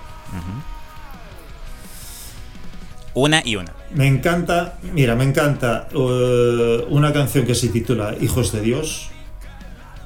Una 3.15 3.43
y 3.45 3.57
una. 3.57 3.73
Me 3.95 4.07
encanta, 4.07 4.79
mira, 4.93 5.15
me 5.15 5.25
encanta 5.25 5.89
uh, 5.95 6.85
una 6.89 7.13
canción 7.13 7.47
que 7.47 7.55
se 7.55 7.69
titula 7.69 8.15
Hijos 8.21 8.53
de 8.53 8.61
Dios, 8.61 9.11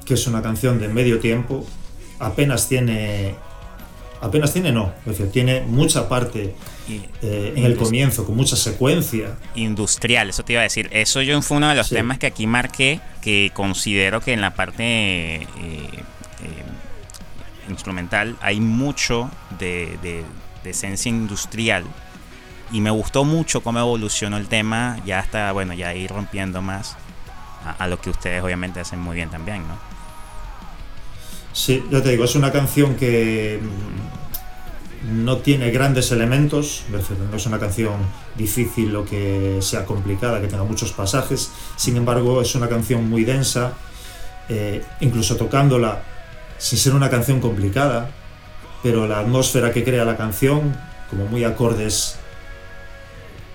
que 0.05 0.13
es 0.13 0.27
una 0.27 0.41
canción 0.41 0.79
de 0.79 0.87
medio 0.87 1.19
tiempo, 1.19 1.65
apenas 2.19 2.67
tiene 2.67 3.35
apenas 4.21 4.53
tiene 4.53 4.71
no, 4.71 4.93
es 5.01 5.17
decir, 5.17 5.31
tiene 5.31 5.61
mucha 5.61 6.07
parte 6.07 6.55
eh, 6.89 7.53
en 7.55 7.63
el 7.63 7.77
comienzo, 7.77 8.25
con 8.25 8.35
mucha 8.35 8.55
secuencia. 8.55 9.37
Industrial, 9.55 10.29
eso 10.29 10.43
te 10.43 10.53
iba 10.53 10.61
a 10.61 10.63
decir. 10.63 10.89
Eso 10.91 11.21
yo 11.21 11.41
fue 11.41 11.57
uno 11.57 11.69
de 11.69 11.75
los 11.75 11.89
temas 11.89 12.19
que 12.19 12.27
aquí 12.27 12.45
marqué, 12.45 12.99
que 13.21 13.51
considero 13.53 14.19
que 14.19 14.33
en 14.33 14.41
la 14.41 14.53
parte 14.53 14.83
eh, 14.83 15.47
eh, 15.61 15.97
instrumental 17.69 18.35
hay 18.41 18.59
mucho 18.59 19.31
de, 19.59 20.25
esencia 20.65 21.09
industrial. 21.09 21.85
Y 22.71 22.81
me 22.81 22.89
gustó 22.89 23.23
mucho 23.23 23.61
cómo 23.61 23.79
evolucionó 23.79 24.37
el 24.37 24.47
tema, 24.47 24.99
ya 25.05 25.19
hasta, 25.19 25.51
bueno, 25.51 25.73
ya 25.73 25.93
ir 25.93 26.09
rompiendo 26.09 26.61
más 26.61 26.97
a, 27.65 27.71
a 27.83 27.87
lo 27.87 28.01
que 28.01 28.09
ustedes 28.09 28.43
obviamente 28.43 28.79
hacen 28.79 28.99
muy 28.99 29.15
bien 29.15 29.29
también, 29.29 29.65
¿no? 29.67 29.77
Sí, 31.53 31.83
ya 31.91 32.01
te 32.01 32.09
digo, 32.09 32.25
es 32.25 32.35
una 32.35 32.51
canción 32.51 32.95
que 32.95 33.61
no 35.03 35.37
tiene 35.37 35.69
grandes 35.71 36.11
elementos, 36.11 36.83
no 36.89 37.35
es 37.35 37.45
una 37.45 37.59
canción 37.59 37.93
difícil 38.35 38.95
o 38.95 39.03
que 39.03 39.57
sea 39.61 39.85
complicada, 39.85 40.39
que 40.39 40.47
tenga 40.47 40.63
muchos 40.63 40.93
pasajes, 40.93 41.51
sin 41.75 41.97
embargo 41.97 42.41
es 42.41 42.55
una 42.55 42.69
canción 42.69 43.09
muy 43.09 43.25
densa, 43.25 43.73
eh, 44.47 44.83
incluso 45.01 45.35
tocándola 45.35 46.03
sin 46.57 46.79
ser 46.79 46.93
una 46.93 47.09
canción 47.09 47.41
complicada, 47.41 48.11
pero 48.81 49.07
la 49.07 49.19
atmósfera 49.19 49.73
que 49.73 49.83
crea 49.83 50.05
la 50.05 50.15
canción, 50.15 50.75
como 51.09 51.25
muy 51.25 51.43
acordes 51.43 52.17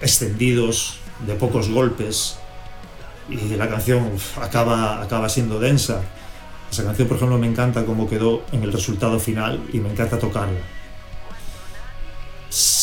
extendidos, 0.00 1.00
de 1.26 1.34
pocos 1.34 1.68
golpes, 1.70 2.38
y 3.28 3.36
la 3.56 3.68
canción 3.68 4.12
acaba, 4.40 5.02
acaba 5.02 5.28
siendo 5.28 5.58
densa. 5.58 6.02
Esa 6.70 6.84
canción, 6.84 7.08
por 7.08 7.16
ejemplo, 7.16 7.38
me 7.38 7.46
encanta 7.46 7.84
cómo 7.84 8.08
quedó 8.08 8.42
en 8.52 8.62
el 8.62 8.72
resultado 8.72 9.18
final 9.18 9.60
y 9.72 9.80
me 9.80 9.90
encanta 9.90 10.18
tocarla 10.18 10.77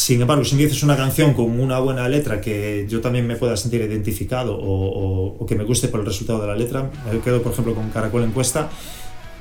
sin 0.06 0.22
embargo, 0.22 0.46
si 0.46 0.54
me 0.54 0.62
dices 0.62 0.84
una 0.84 0.96
canción 0.96 1.34
con 1.34 1.60
una 1.60 1.80
buena 1.80 2.08
letra 2.08 2.39
que 2.39 2.86
yo 2.88 3.02
también 3.02 3.26
me 3.26 3.38
pueda 3.38 3.58
sentir 3.58 3.82
identificado 3.82 4.56
o, 4.56 5.44
que 5.48 5.56
me 5.56 5.63
guste 5.63 5.88
por 5.88 6.02
el 6.02 6.06
resultado 6.06 6.41
de 6.41 6.46
la 6.46 6.56
letra, 6.56 6.91
me 7.12 7.20
quedo, 7.22 7.41
por 7.41 7.54
ejemplo, 7.54 7.74
con 7.74 7.89
Caracol 7.89 8.22
Encuesta, 8.22 8.70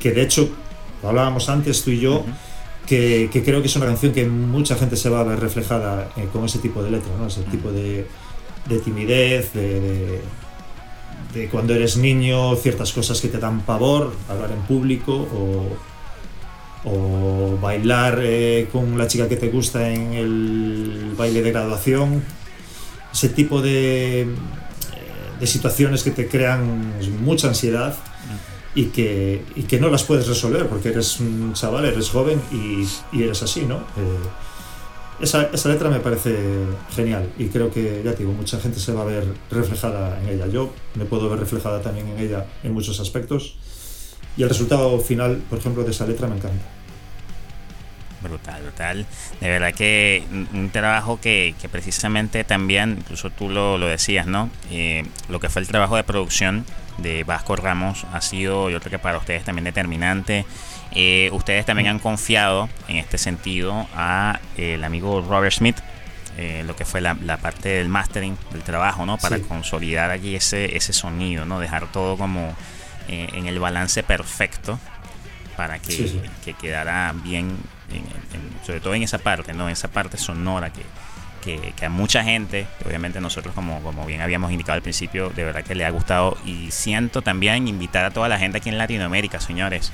que 0.00 0.12
de 0.12 0.22
hecho, 0.22 0.48
hablábamos 1.02 1.50
antes 1.50 1.82
tú 1.84 1.90
y 1.90 2.00
yo, 2.00 2.24
que, 2.86 3.28
que, 3.30 3.44
creo 3.44 3.60
que 3.60 3.66
es 3.66 3.76
una 3.76 3.84
canción 3.84 4.12
que 4.14 4.24
mucha 4.24 4.74
gente 4.76 4.96
se 4.96 5.10
va 5.10 5.20
a 5.20 5.24
ver 5.24 5.38
reflejada 5.38 6.08
eh, 6.16 6.28
con 6.32 6.46
ese 6.46 6.60
tipo 6.60 6.82
de 6.82 6.92
letra, 6.92 7.12
¿no? 7.18 7.26
ese 7.26 7.42
tipo 7.42 7.70
de, 7.70 8.06
de 8.66 8.78
timidez, 8.78 9.52
de, 9.52 9.80
de, 9.80 10.20
de, 11.34 11.48
cuando 11.50 11.74
eres 11.74 11.98
niño, 11.98 12.56
ciertas 12.56 12.90
cosas 12.90 13.20
que 13.20 13.28
te 13.28 13.36
dan 13.36 13.60
pavor, 13.60 14.14
hablar 14.30 14.50
en 14.50 14.62
público 14.62 15.12
o, 15.12 15.93
o 16.84 17.58
bailar 17.60 18.20
eh, 18.22 18.68
con 18.70 18.98
la 18.98 19.06
chica 19.06 19.28
que 19.28 19.36
te 19.36 19.48
gusta 19.48 19.90
en 19.90 20.12
el 20.14 21.14
baile 21.16 21.42
de 21.42 21.50
graduación, 21.50 22.22
ese 23.12 23.30
tipo 23.30 23.62
de, 23.62 24.22
eh, 24.22 24.26
de 25.40 25.46
situaciones 25.46 26.02
que 26.02 26.10
te 26.10 26.28
crean 26.28 26.92
mucha 27.22 27.48
ansiedad 27.48 27.96
y 28.74 28.86
que, 28.86 29.44
y 29.54 29.62
que 29.62 29.78
no 29.78 29.88
las 29.88 30.02
puedes 30.02 30.26
resolver 30.26 30.66
porque 30.68 30.88
eres 30.88 31.20
un 31.20 31.52
chaval, 31.54 31.84
eres 31.84 32.10
joven 32.10 32.40
y, 32.50 32.86
y 33.16 33.22
eres 33.22 33.42
así, 33.42 33.62
¿no? 33.62 33.76
Eh, 33.76 35.20
esa, 35.20 35.44
esa, 35.44 35.68
letra 35.68 35.88
me 35.88 36.00
parece 36.00 36.36
genial 36.90 37.30
y 37.38 37.46
creo 37.46 37.70
que, 37.70 38.02
ya 38.04 38.12
te 38.12 38.18
digo, 38.18 38.32
mucha 38.32 38.58
gente 38.58 38.80
se 38.80 38.92
va 38.92 39.02
a 39.02 39.04
ver 39.04 39.24
reflejada 39.48 40.20
en 40.20 40.28
ella. 40.28 40.48
Yo 40.48 40.72
me 40.96 41.04
puedo 41.04 41.30
ver 41.30 41.38
reflejada 41.38 41.80
también 41.80 42.08
en 42.08 42.18
ella 42.18 42.46
en 42.64 42.72
muchos 42.72 42.98
aspectos 42.98 43.56
y 44.36 44.42
el 44.42 44.48
resultado 44.48 44.98
final, 45.00 45.42
por 45.48 45.58
ejemplo, 45.58 45.84
de 45.84 45.90
esa 45.90 46.06
letra 46.06 46.26
me 46.26 46.36
encanta. 46.36 46.64
Brutal, 48.22 48.62
brutal. 48.62 49.06
De 49.40 49.50
verdad 49.50 49.74
que 49.74 50.24
un 50.30 50.70
trabajo 50.70 51.20
que, 51.20 51.54
que 51.60 51.68
precisamente 51.68 52.42
también, 52.42 52.96
incluso 53.00 53.28
tú 53.30 53.50
lo, 53.50 53.76
lo 53.76 53.86
decías, 53.86 54.26
¿no? 54.26 54.48
Eh, 54.70 55.04
lo 55.28 55.40
que 55.40 55.50
fue 55.50 55.60
el 55.60 55.68
trabajo 55.68 55.96
de 55.96 56.04
producción 56.04 56.64
de 56.98 57.24
Vasco 57.24 57.56
Ramos 57.56 58.06
ha 58.12 58.20
sido, 58.20 58.70
yo 58.70 58.80
creo 58.80 58.92
que 58.92 58.98
para 58.98 59.18
ustedes 59.18 59.44
también 59.44 59.64
determinante. 59.64 60.46
Eh, 60.92 61.28
ustedes 61.32 61.66
también 61.66 61.88
han 61.88 61.98
confiado 61.98 62.68
en 62.88 62.96
este 62.96 63.18
sentido 63.18 63.86
a 63.94 64.40
eh, 64.56 64.74
el 64.74 64.84
amigo 64.84 65.20
Robert 65.28 65.52
Smith, 65.52 65.76
eh, 66.36 66.62
lo 66.66 66.76
que 66.76 66.84
fue 66.84 67.00
la, 67.00 67.16
la, 67.22 67.36
parte 67.36 67.68
del 67.68 67.88
mastering 67.88 68.36
del 68.52 68.62
trabajo, 68.62 69.04
¿no? 69.04 69.18
Para 69.18 69.36
sí. 69.36 69.42
consolidar 69.42 70.10
allí 70.10 70.36
ese, 70.36 70.76
ese 70.76 70.92
sonido, 70.92 71.44
¿no? 71.44 71.58
Dejar 71.58 71.90
todo 71.90 72.16
como 72.16 72.54
eh, 73.08 73.28
en 73.32 73.46
el 73.46 73.58
balance 73.58 74.02
perfecto 74.02 74.78
para 75.56 75.78
que, 75.78 75.92
sí, 75.92 76.08
sí. 76.08 76.20
que 76.44 76.54
quedara 76.54 77.12
bien, 77.22 77.56
en, 77.90 77.96
en, 77.96 78.64
sobre 78.66 78.80
todo 78.80 78.94
en 78.94 79.02
esa 79.02 79.18
parte, 79.18 79.52
¿no? 79.52 79.66
En 79.66 79.72
esa 79.72 79.88
parte 79.88 80.16
sonora 80.16 80.70
que, 80.72 80.82
que, 81.42 81.72
que, 81.72 81.86
a 81.86 81.90
mucha 81.90 82.24
gente, 82.24 82.66
obviamente 82.84 83.20
nosotros 83.20 83.54
como, 83.54 83.80
como 83.82 84.04
bien 84.06 84.20
habíamos 84.20 84.50
indicado 84.50 84.76
al 84.76 84.82
principio, 84.82 85.30
de 85.30 85.44
verdad 85.44 85.62
que 85.62 85.74
le 85.74 85.84
ha 85.84 85.90
gustado 85.90 86.36
y 86.44 86.70
siento 86.70 87.22
también 87.22 87.68
invitar 87.68 88.04
a 88.04 88.10
toda 88.10 88.28
la 88.28 88.38
gente 88.38 88.58
aquí 88.58 88.68
en 88.68 88.78
Latinoamérica, 88.78 89.40
señores, 89.40 89.92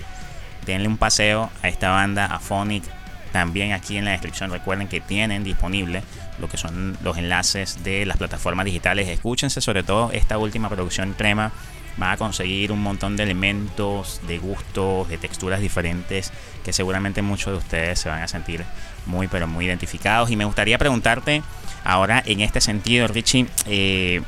denle 0.67 0.89
un 0.89 0.97
paseo 0.97 1.51
a 1.63 1.69
esta 1.69 1.91
banda, 1.91 2.27
a 2.27 2.39
Phonic, 2.39 2.85
también 3.33 3.73
aquí 3.73 3.97
en 3.97 4.05
la 4.05 4.13
descripción 4.13 4.51
recuerden 4.51 4.89
que 4.89 5.01
tienen 5.01 5.45
disponible 5.45 6.03
lo 6.39 6.49
que 6.49 6.57
son 6.57 6.97
los 7.03 7.17
enlaces 7.17 7.85
de 7.85 8.07
las 8.07 8.17
plataformas 8.17 8.65
digitales, 8.65 9.09
escúchense 9.09 9.61
sobre 9.61 9.83
todo 9.83 10.11
esta 10.13 10.39
última 10.39 10.69
producción 10.69 11.15
Crema, 11.17 11.53
van 12.01 12.13
a 12.13 12.17
conseguir 12.17 12.73
un 12.73 12.83
montón 12.83 13.17
de 13.17 13.23
elementos, 13.23 14.21
de 14.27 14.39
gustos, 14.39 15.09
de 15.09 15.19
texturas 15.19 15.61
diferentes 15.61 16.33
que 16.65 16.73
seguramente 16.73 17.21
muchos 17.21 17.53
de 17.53 17.59
ustedes 17.59 18.01
se 18.01 18.09
van 18.09 18.23
a 18.23 18.29
sentir 18.29 18.65
muy 19.07 19.29
pero 19.29 19.47
muy 19.47 19.67
identificados. 19.67 20.31
Y 20.31 20.37
me 20.37 20.47
gustaría 20.47 20.79
preguntarte 20.79 21.43
ahora 21.85 22.23
en 22.27 22.41
este 22.41 22.61
sentido, 22.61 23.07
Richie, 23.07 23.47
eh, 23.67 24.23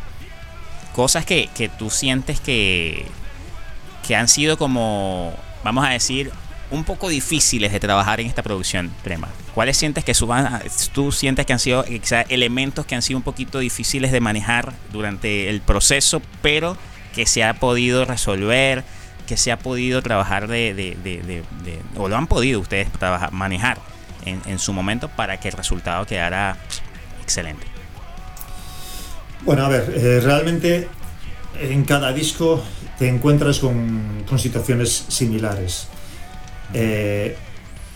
cosas 0.94 1.24
que, 1.24 1.48
que, 1.54 1.70
tú 1.70 1.88
sientes 1.88 2.40
que, 2.40 3.06
que 4.06 4.16
han 4.16 4.28
sido 4.28 4.58
como, 4.58 5.34
vamos 5.64 5.86
a 5.86 5.90
decir, 5.90 6.30
un 6.70 6.84
poco 6.84 7.08
difíciles 7.08 7.72
de 7.72 7.80
trabajar 7.80 8.20
en 8.20 8.26
esta 8.26 8.42
producción, 8.42 8.92
Crema. 9.02 9.28
¿Cuáles 9.54 9.76
sientes 9.76 10.04
que 10.04 10.14
suban, 10.14 10.62
tú 10.92 11.12
sientes 11.12 11.46
que 11.46 11.52
han 11.52 11.58
sido 11.58 11.84
quizá, 11.84 12.22
elementos 12.22 12.86
que 12.86 12.94
han 12.94 13.02
sido 13.02 13.18
un 13.18 13.22
poquito 13.22 13.58
difíciles 13.58 14.12
de 14.12 14.20
manejar 14.20 14.72
durante 14.90 15.48
el 15.50 15.60
proceso, 15.60 16.20
pero 16.40 16.76
que 17.12 17.26
se 17.26 17.44
ha 17.44 17.54
podido 17.54 18.04
resolver, 18.04 18.84
que 19.26 19.36
se 19.36 19.52
ha 19.52 19.58
podido 19.58 20.02
trabajar 20.02 20.48
de, 20.48 21.42
o 21.96 22.08
lo 22.08 22.16
han 22.16 22.26
podido 22.26 22.60
ustedes 22.60 22.90
trabajar, 22.92 23.32
manejar 23.32 23.78
en, 24.24 24.58
su 24.58 24.72
momento 24.72 25.08
para 25.08 25.40
que 25.40 25.48
el 25.48 25.54
resultado 25.54 26.06
quedara 26.06 26.56
excelente? 27.22 27.66
Bueno, 29.44 29.64
a 29.64 29.68
ver, 29.68 29.92
eh, 29.96 30.20
realmente 30.20 30.88
en 31.60 31.84
cada 31.84 32.12
disco 32.12 32.62
te 32.98 33.08
encuentras 33.08 33.58
con, 33.58 34.24
situaciones 34.36 35.04
similares. 35.08 35.88
Eh, 36.72 37.36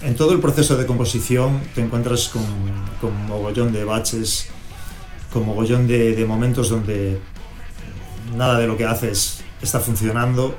en 0.02 0.16
todo 0.16 0.32
el 0.32 0.40
proceso 0.40 0.76
de 0.76 0.84
composición 0.84 1.62
te 1.74 1.80
encuentras 1.80 2.28
con, 2.28 2.44
con 3.00 3.26
mogollón 3.26 3.72
de 3.72 3.84
baches, 3.84 4.48
con 5.32 5.46
mogollón 5.46 5.86
de 5.86 6.24
momentos 6.26 6.68
donde 6.68 7.18
nada 8.34 8.58
de 8.58 8.66
lo 8.66 8.76
que 8.76 8.84
haces 8.84 9.42
está 9.62 9.80
funcionando, 9.80 10.56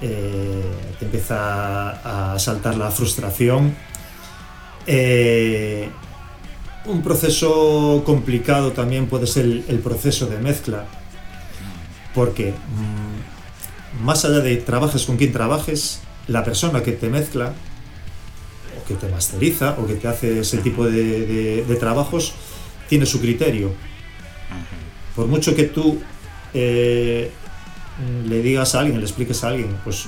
eh, 0.00 0.62
te 0.98 1.04
empieza 1.04 2.32
a 2.34 2.38
saltar 2.38 2.76
la 2.76 2.90
frustración. 2.90 3.74
Eh, 4.86 5.88
un 6.86 7.02
proceso 7.02 8.02
complicado 8.04 8.72
también 8.72 9.06
puede 9.06 9.26
ser 9.26 9.44
el, 9.44 9.64
el 9.68 9.78
proceso 9.78 10.26
de 10.26 10.38
mezcla, 10.38 10.84
porque 12.14 12.52
mmm, 12.52 14.04
más 14.04 14.24
allá 14.24 14.40
de 14.40 14.56
trabajes 14.56 15.04
con 15.04 15.16
quien 15.16 15.32
trabajes, 15.32 16.00
la 16.28 16.44
persona 16.44 16.82
que 16.82 16.92
te 16.92 17.08
mezcla, 17.08 17.52
o 18.78 18.86
que 18.86 18.94
te 18.94 19.08
masteriza, 19.08 19.76
o 19.78 19.86
que 19.86 19.94
te 19.94 20.08
hace 20.08 20.40
ese 20.40 20.58
tipo 20.58 20.84
de, 20.84 21.26
de, 21.26 21.64
de 21.64 21.76
trabajos, 21.76 22.34
tiene 22.88 23.06
su 23.06 23.20
criterio. 23.20 23.72
Por 25.16 25.26
mucho 25.26 25.54
que 25.54 25.64
tú 25.64 26.02
eh, 26.54 27.30
le 28.26 28.42
digas 28.42 28.74
a 28.74 28.80
alguien, 28.80 28.98
le 28.98 29.04
expliques 29.04 29.44
a 29.44 29.48
alguien, 29.48 29.76
pues 29.84 30.06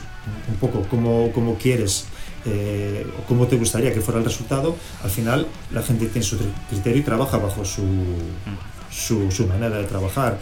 un 0.49 0.57
poco 0.57 0.87
cómo, 0.89 1.31
cómo 1.33 1.57
quieres 1.57 2.07
eh, 2.45 3.07
o 3.19 3.23
cómo 3.27 3.47
te 3.47 3.57
gustaría 3.57 3.93
que 3.93 4.01
fuera 4.01 4.19
el 4.19 4.25
resultado, 4.25 4.77
al 5.03 5.11
final 5.11 5.47
la 5.73 5.83
gente 5.83 6.07
tiene 6.07 6.25
su 6.25 6.39
criterio 6.69 7.01
y 7.01 7.05
trabaja 7.05 7.39
bajo 7.39 7.65
su, 7.65 7.83
su, 8.91 9.47
manera 9.47 9.79
de 9.79 9.85
trabajar. 9.85 10.39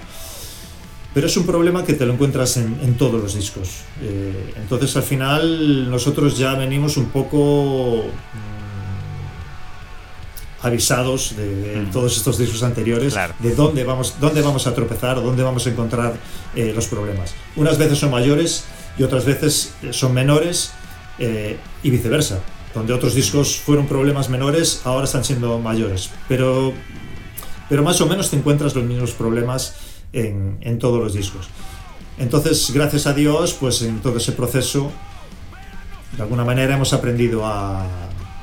Pero 1.15 1.27
es 1.29 1.37
un 1.37 1.47
problema 1.47 1.85
que 1.85 1.95
te 1.95 2.05
lo 2.05 2.13
encuentras 2.13 2.57
en, 2.57 2.79
en 2.83 2.97
todos 2.97 3.23
los 3.23 3.35
discos. 3.35 3.85
Eh, 4.03 4.55
entonces 4.57 4.97
al 4.97 5.05
final 5.05 5.91
nosotros 5.91 6.37
ya 6.37 6.55
venimos 6.55 6.97
un 6.97 7.07
poco 7.07 8.05
avisados 10.65 11.37
de, 11.37 11.55
de 11.55 11.81
mm. 11.83 11.91
todos 11.91 12.17
estos 12.17 12.39
discos 12.39 12.63
anteriores 12.63 13.13
claro. 13.13 13.35
de 13.39 13.55
dónde 13.55 13.85
vamos, 13.85 14.15
dónde 14.19 14.41
vamos 14.41 14.67
a 14.67 14.75
tropezar 14.75 15.19
o 15.19 15.21
dónde 15.21 15.43
vamos 15.43 15.67
a 15.67 15.71
encontrar 15.71 16.15
eh, 16.57 16.73
los 16.75 16.87
problemas. 16.87 17.35
Unas 17.57 17.77
veces 17.79 17.99
son 17.99 18.11
mayores 18.11 18.65
y 18.99 19.03
otras 19.03 19.25
veces 19.25 19.75
eh, 19.83 19.93
son 19.93 20.15
menores 20.15 20.73
eh, 21.19 21.59
y 21.83 21.91
viceversa. 21.91 22.41
Donde 22.75 22.93
otros 22.93 23.15
discos 23.15 23.57
fueron 23.57 23.87
problemas 23.87 24.29
menores, 24.29 24.81
ahora 24.85 25.05
están 25.05 25.23
siendo 25.23 25.61
mayores. 25.61 26.11
Pero, 26.27 26.73
pero 27.69 27.85
más 27.85 28.01
o 28.01 28.07
menos 28.07 28.31
te 28.31 28.37
encuentras 28.37 28.75
los 28.75 28.85
mismos 28.85 29.13
problemas 29.13 29.77
en, 30.13 30.59
en 30.61 30.79
todos 30.81 31.01
los 31.01 31.15
discos. 31.15 31.49
Entonces, 32.19 32.73
gracias 32.73 33.07
a 33.07 33.13
Dios, 33.13 33.55
pues 33.55 33.83
en 33.83 34.01
todo 34.01 34.17
ese 34.17 34.33
proceso, 34.33 34.91
de 36.17 36.23
alguna 36.23 36.45
manera 36.45 36.75
hemos 36.75 36.93
aprendido 36.93 37.45
a, 37.45 37.87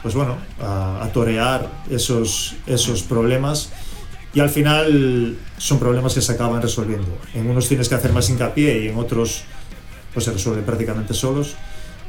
pues 0.01 0.15
bueno, 0.15 0.37
a, 0.61 1.03
a 1.03 1.11
torear 1.11 1.69
esos, 1.89 2.55
esos 2.65 3.03
problemas 3.03 3.71
y 4.33 4.39
al 4.39 4.49
final 4.49 5.37
son 5.57 5.79
problemas 5.79 6.13
que 6.13 6.21
se 6.21 6.31
acaban 6.31 6.61
resolviendo. 6.61 7.17
En 7.33 7.49
unos 7.49 7.67
tienes 7.67 7.89
que 7.89 7.95
hacer 7.95 8.13
más 8.13 8.29
hincapié 8.29 8.85
y 8.85 8.87
en 8.87 8.97
otros 8.97 9.43
pues 10.13 10.25
se 10.25 10.31
resuelven 10.31 10.65
prácticamente 10.65 11.13
solos, 11.13 11.55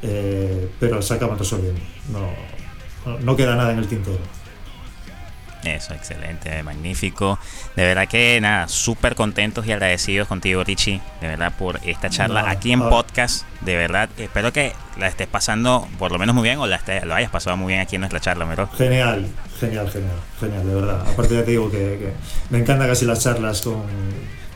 eh, 0.02 0.68
pero 0.80 1.02
se 1.02 1.14
acaban 1.14 1.38
resolviendo. 1.38 1.80
No, 2.12 3.18
no 3.20 3.36
queda 3.36 3.56
nada 3.56 3.72
en 3.72 3.78
el 3.78 3.86
tintero. 3.86 4.18
Eso, 5.64 5.94
excelente, 5.94 6.62
magnífico. 6.62 7.38
De 7.76 7.84
verdad 7.84 8.08
que 8.08 8.40
nada, 8.40 8.66
súper 8.68 9.14
contentos 9.14 9.66
y 9.66 9.72
agradecidos 9.72 10.26
contigo, 10.26 10.64
Richie, 10.64 11.00
de 11.20 11.28
verdad, 11.28 11.52
por 11.56 11.78
esta 11.84 12.10
charla 12.10 12.42
no, 12.42 12.48
aquí 12.48 12.72
en 12.72 12.80
no. 12.80 12.88
podcast. 12.88 13.46
De 13.60 13.76
verdad, 13.76 14.08
espero 14.18 14.52
que 14.52 14.72
la 14.98 15.06
estés 15.06 15.28
pasando 15.28 15.86
por 15.98 16.10
lo 16.10 16.18
menos 16.18 16.34
muy 16.34 16.42
bien 16.42 16.58
o 16.58 16.66
la 16.66 16.76
estés, 16.76 17.04
lo 17.04 17.14
hayas 17.14 17.30
pasado 17.30 17.56
muy 17.56 17.68
bien 17.68 17.80
aquí 17.80 17.94
en 17.94 18.00
nuestra 18.00 18.18
charla, 18.20 18.44
¿verdad? 18.44 18.68
Genial, 18.76 19.26
genial, 19.60 19.88
genial, 19.88 20.16
genial, 20.40 20.66
de 20.66 20.74
verdad. 20.74 21.08
Aparte 21.08 21.34
ya 21.34 21.44
te 21.44 21.52
digo 21.52 21.70
que, 21.70 21.78
que 21.78 22.12
me 22.50 22.58
encantan 22.58 22.88
casi 22.88 23.04
las 23.06 23.20
charlas 23.20 23.62
con, 23.62 23.84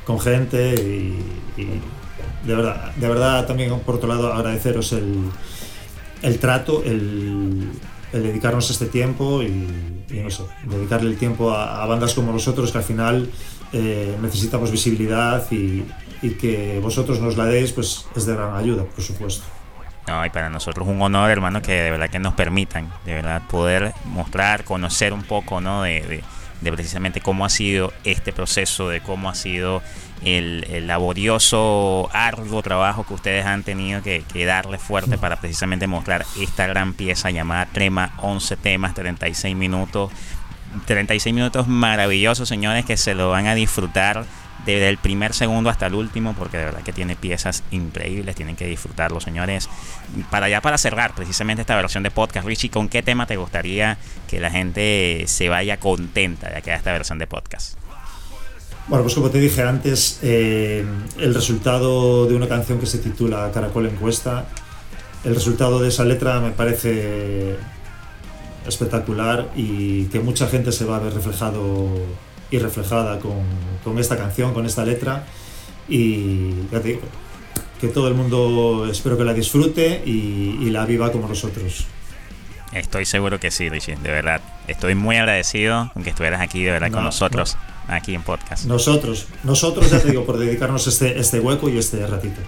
con 0.04 0.18
gente 0.18 0.74
y, 0.74 1.61
y, 1.61 1.80
de 2.44 2.54
verdad, 2.54 2.92
de 2.96 3.09
verdad 3.09 3.46
también 3.46 3.78
por 3.80 3.96
otro 3.96 4.09
lado 4.09 4.32
agradeceros 4.32 4.92
el, 4.92 5.30
el 6.22 6.38
trato, 6.40 6.82
el, 6.84 7.70
el 8.12 8.22
dedicarnos 8.24 8.70
este 8.70 8.86
tiempo 8.86 9.42
y, 9.42 9.95
dedicarle 10.64 11.11
el 11.11 11.19
tiempo 11.19 11.53
a, 11.53 11.85
bandas 11.87 12.14
como 12.14 12.33
nosotros 12.33 12.73
que 12.73 12.79
al 12.79 12.85
final 12.85 13.31
eh, 13.73 14.17
necesitamos 14.21 14.71
visibilidad 14.71 15.51
y, 15.51 15.85
que 16.41 16.81
vosotros 16.83 17.21
nos 17.21 17.37
la 17.37 17.45
deis 17.45 17.71
pues 17.71 18.07
es 18.17 18.27
de 18.27 18.35
gran 18.35 18.57
ayuda, 18.57 18.83
por 18.83 19.05
supuesto. 19.05 19.45
No, 20.09 20.27
y 20.27 20.31
para 20.31 20.51
nosotros 20.51 20.89
un 20.89 21.01
honor, 21.01 21.31
hermano, 21.31 21.62
que 21.62 21.73
de 21.73 21.91
verdad 21.91 22.11
que 22.11 22.19
nos 22.19 22.35
permitan, 22.35 22.93
de 23.05 23.14
verdad, 23.14 23.43
poder 23.49 23.93
mostrar, 24.07 24.64
conocer 24.64 25.12
un 25.12 25.23
poco, 25.23 25.61
¿no? 25.61 25.83
De, 25.83 26.23
precisamente 26.62 27.20
cómo 27.20 27.44
ha 27.44 27.48
sido 27.48 27.92
este 28.04 28.32
proceso, 28.32 28.88
de 28.88 29.00
cómo 29.00 29.28
ha 29.28 29.34
sido 29.34 29.82
el, 30.24 30.86
laborioso, 30.86 32.09
arduo 32.12 32.62
trabajo 32.62 33.04
que 33.04 33.14
ustedes 33.14 33.46
han 33.46 33.62
tenido 33.62 34.02
que, 34.02 34.24
que, 34.32 34.44
darle 34.44 34.78
fuerte 34.78 35.18
para 35.18 35.40
precisamente 35.40 35.86
mostrar 35.86 36.24
esta 36.40 36.66
gran 36.66 36.94
pieza 36.94 37.30
llamada 37.30 37.66
Trema, 37.66 38.14
11 38.18 38.57
temas, 38.57 38.94
36 38.94 39.57
minutos. 39.57 40.11
36 40.86 41.34
minutos 41.34 41.68
maravillosos, 41.68 42.48
señores, 42.48 42.84
que 42.84 42.96
se 42.96 43.14
lo 43.14 43.30
van 43.30 43.46
a 43.46 43.54
disfrutar 43.54 44.26
desde 44.73 44.89
el 44.89 44.99
primer 44.99 45.33
segundo 45.33 45.71
hasta 45.71 45.87
el 45.87 45.95
último, 45.95 46.35
porque 46.37 46.59
de 46.59 46.64
verdad 46.67 46.83
que 46.83 46.93
tiene 46.93 47.17
piezas 47.17 47.62
increíbles, 47.71 48.35
tienen 48.35 48.57
que 48.57 48.67
disfrutarlo, 48.67 49.21
señores. 49.21 49.69
Para 50.31 50.49
ya 50.49 50.61
para 50.61 50.77
cerrar 50.77 51.14
precisamente 51.14 51.62
esta 51.62 51.77
versión 51.77 52.03
de 52.03 52.11
podcast, 52.11 52.47
Richie, 52.47 52.71
¿con 52.71 52.89
qué 52.89 53.03
tema 53.03 53.27
te 53.27 53.37
gustaría 53.37 53.97
que 54.29 54.41
la 54.41 54.51
gente 54.51 55.25
se 55.27 55.49
vaya 55.49 55.79
contenta 55.79 56.51
de 56.51 56.62
que 56.62 56.75
esta 56.75 56.93
versión 56.93 57.19
de 57.19 57.27
podcast? 57.27 57.79
Bueno, 58.89 59.03
pues 59.03 59.14
como 59.14 59.31
te 59.31 59.41
dije 59.41 59.62
antes, 59.62 60.21
eh, 60.23 60.85
el 61.19 61.35
resultado 61.35 62.27
de 62.27 62.37
una 62.37 62.47
canción 62.47 62.79
que 62.79 62.87
se 62.87 62.99
titula 62.99 63.51
Caracol 63.53 63.87
Encuesta, 63.87 64.47
el 65.25 65.35
resultado 65.35 65.81
de 65.81 65.89
esa 65.89 66.05
letra 66.05 66.41
me 66.41 66.53
parece 66.53 67.57
espectacular 68.67 69.51
y 69.57 70.05
que 70.07 70.21
mucha 70.21 70.47
gente 70.47 70.71
se 70.73 70.85
va 70.85 70.97
a 70.97 71.01
ver 71.01 71.14
reflejado 71.14 71.89
y 72.51 72.59
reflejada 72.59 73.18
con, 73.18 73.42
con 73.84 73.99
esta 73.99 74.16
canción, 74.16 74.55
con 74.55 74.66
esta 74.66 74.84
letra. 74.84 75.24
Y 75.88 76.51
ya 76.72 76.80
te 76.80 76.88
digo, 76.88 77.01
que 77.80 77.88
todo 77.88 78.09
el 78.09 78.14
mundo 78.14 78.88
espero 78.90 79.16
que 79.16 79.24
la 79.24 79.34
disfrute 79.34 80.03
y, 80.05 80.59
y, 80.61 80.70
la 80.70 80.84
viva 80.84 81.12
como 81.12 81.28
nosotros. 81.28 81.86
Estoy 82.72 83.05
seguro 83.05 83.38
que 83.38 83.51
sí, 83.51 83.68
Richie, 83.68 83.97
de 83.97 84.11
verdad. 84.11 84.40
Estoy 84.66 84.94
muy 84.94 85.16
agradecido 85.16 85.90
con 85.94 86.03
que 86.03 86.11
estuvieras 86.11 86.40
aquí, 86.40 86.62
de 86.62 86.72
verdad, 86.72 86.90
con 86.90 87.05
nosotros, 87.05 87.57
aquí 87.88 88.14
en 88.14 88.22
podcast. 88.22 88.66
Nosotros, 88.66 89.28
nosotros, 89.44 89.90
ya 89.90 90.01
te 90.01 90.11
digo, 90.11 90.24
por 90.24 90.38
dedicarnos 90.38 90.86
este, 90.86 91.18
este 91.18 91.40
hueco 91.40 91.68
y 91.68 91.78
este 91.78 92.05
ratito. 92.07 92.40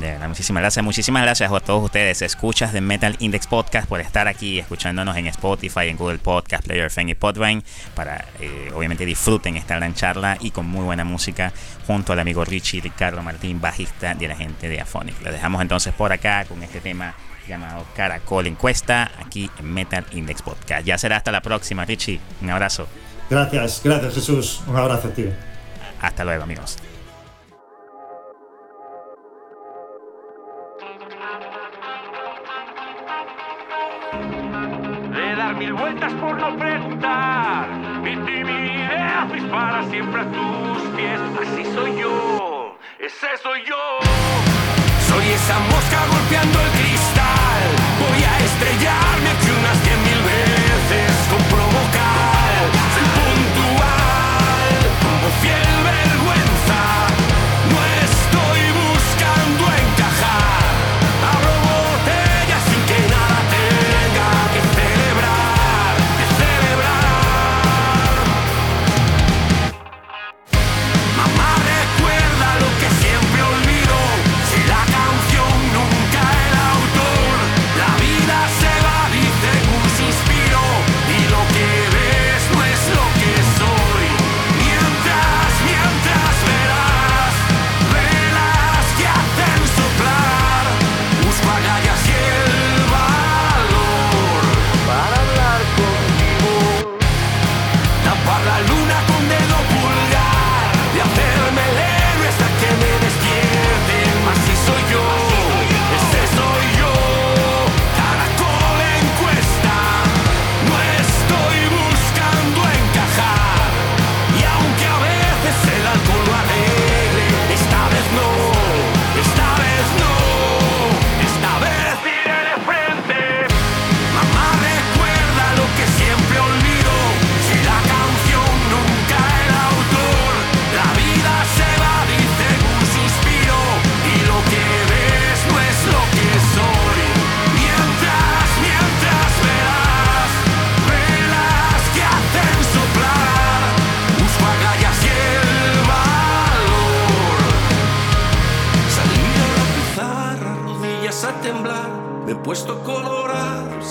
De 0.00 0.12
verdad, 0.12 0.28
muchísimas 0.28 0.62
gracias. 0.62 0.82
Muchísimas 0.82 1.22
gracias 1.22 1.52
a 1.52 1.60
todos 1.60 1.84
ustedes. 1.84 2.22
Escuchas 2.22 2.72
de 2.72 2.80
Metal 2.80 3.14
Index 3.18 3.46
Podcast 3.46 3.86
por 3.86 4.00
estar 4.00 4.28
aquí 4.28 4.58
escuchándonos 4.58 5.14
en 5.14 5.26
Spotify, 5.26 5.88
en 5.88 5.98
Google 5.98 6.16
Podcast, 6.16 6.64
Player 6.64 6.86
FM 6.86 7.10
y 7.10 7.14
Podvine. 7.14 7.62
Para, 7.94 8.24
eh, 8.40 8.72
obviamente, 8.74 9.04
disfruten 9.04 9.58
esta 9.58 9.76
gran 9.76 9.92
charla 9.92 10.38
y 10.40 10.52
con 10.52 10.64
muy 10.66 10.86
buena 10.86 11.04
música 11.04 11.52
junto 11.86 12.14
al 12.14 12.18
amigo 12.20 12.46
Richie 12.46 12.80
Ricardo 12.80 13.22
Martín, 13.22 13.60
bajista 13.60 14.14
de 14.14 14.26
la 14.26 14.36
gente 14.36 14.70
de 14.70 14.80
Afonic. 14.80 15.20
Lo 15.22 15.30
dejamos 15.32 15.60
entonces 15.60 15.92
por 15.92 16.10
acá 16.12 16.46
con 16.46 16.62
este 16.62 16.80
tema 16.80 17.14
llamado 17.46 17.84
Caracol 17.94 18.46
Encuesta 18.46 19.10
aquí 19.22 19.50
en 19.58 19.70
Metal 19.70 20.06
Index 20.12 20.40
Podcast. 20.40 20.86
Ya 20.86 20.96
será 20.96 21.18
hasta 21.18 21.30
la 21.30 21.42
próxima, 21.42 21.84
Richie. 21.84 22.20
Un 22.40 22.48
abrazo. 22.48 22.88
Gracias, 23.28 23.82
gracias 23.84 24.14
Jesús. 24.14 24.62
Un 24.66 24.76
abrazo, 24.76 25.10
tío. 25.10 25.28
Hasta 26.00 26.24
luego, 26.24 26.44
amigos. 26.44 26.78
Mil 35.60 35.74
vueltas 35.74 36.10
por 36.14 36.38
no 36.38 36.56
preguntar. 36.56 37.68
Mi 38.02 38.16
timidez 38.16 39.32
dispara 39.34 39.84
siempre 39.90 40.22
a 40.22 40.24
tus 40.24 40.82
pies. 40.96 41.20
Así 41.42 41.64
soy 41.74 42.00
yo, 42.00 42.78
ese 42.98 43.36
soy 43.42 43.60
yo. 43.66 43.76
Soy 45.06 45.28
esa 45.28 45.58
mosca 45.58 45.79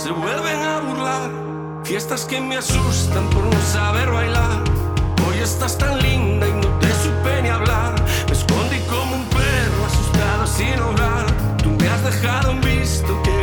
se 0.10 0.14
vuelven 0.14 0.60
a 0.64 0.80
burlar. 0.80 1.30
Fiestas 1.84 2.26
que 2.26 2.42
me 2.42 2.58
asustan 2.58 3.30
por 3.30 3.44
no 3.44 3.62
saber 3.62 4.10
bailar. 4.10 4.64
Hoy 5.28 5.38
estás 5.40 5.78
tan 5.78 6.02
linda 6.02 6.48
y 6.48 6.54
no 6.54 6.70
te 6.80 6.88
supe 7.04 7.42
ni 7.44 7.50
hablar. 7.50 7.94
Me 8.28 8.34
escondí 8.34 8.80
como 8.90 9.18
un 9.18 9.26
perro 9.26 9.86
asustado 9.86 10.48
sin 10.48 10.80
hogar. 10.80 11.26
Tú 11.62 11.70
me 11.70 11.88
has 11.88 12.04
dejado 12.04 12.52
en 12.52 12.62
visto 12.62 13.22
que 13.22 13.39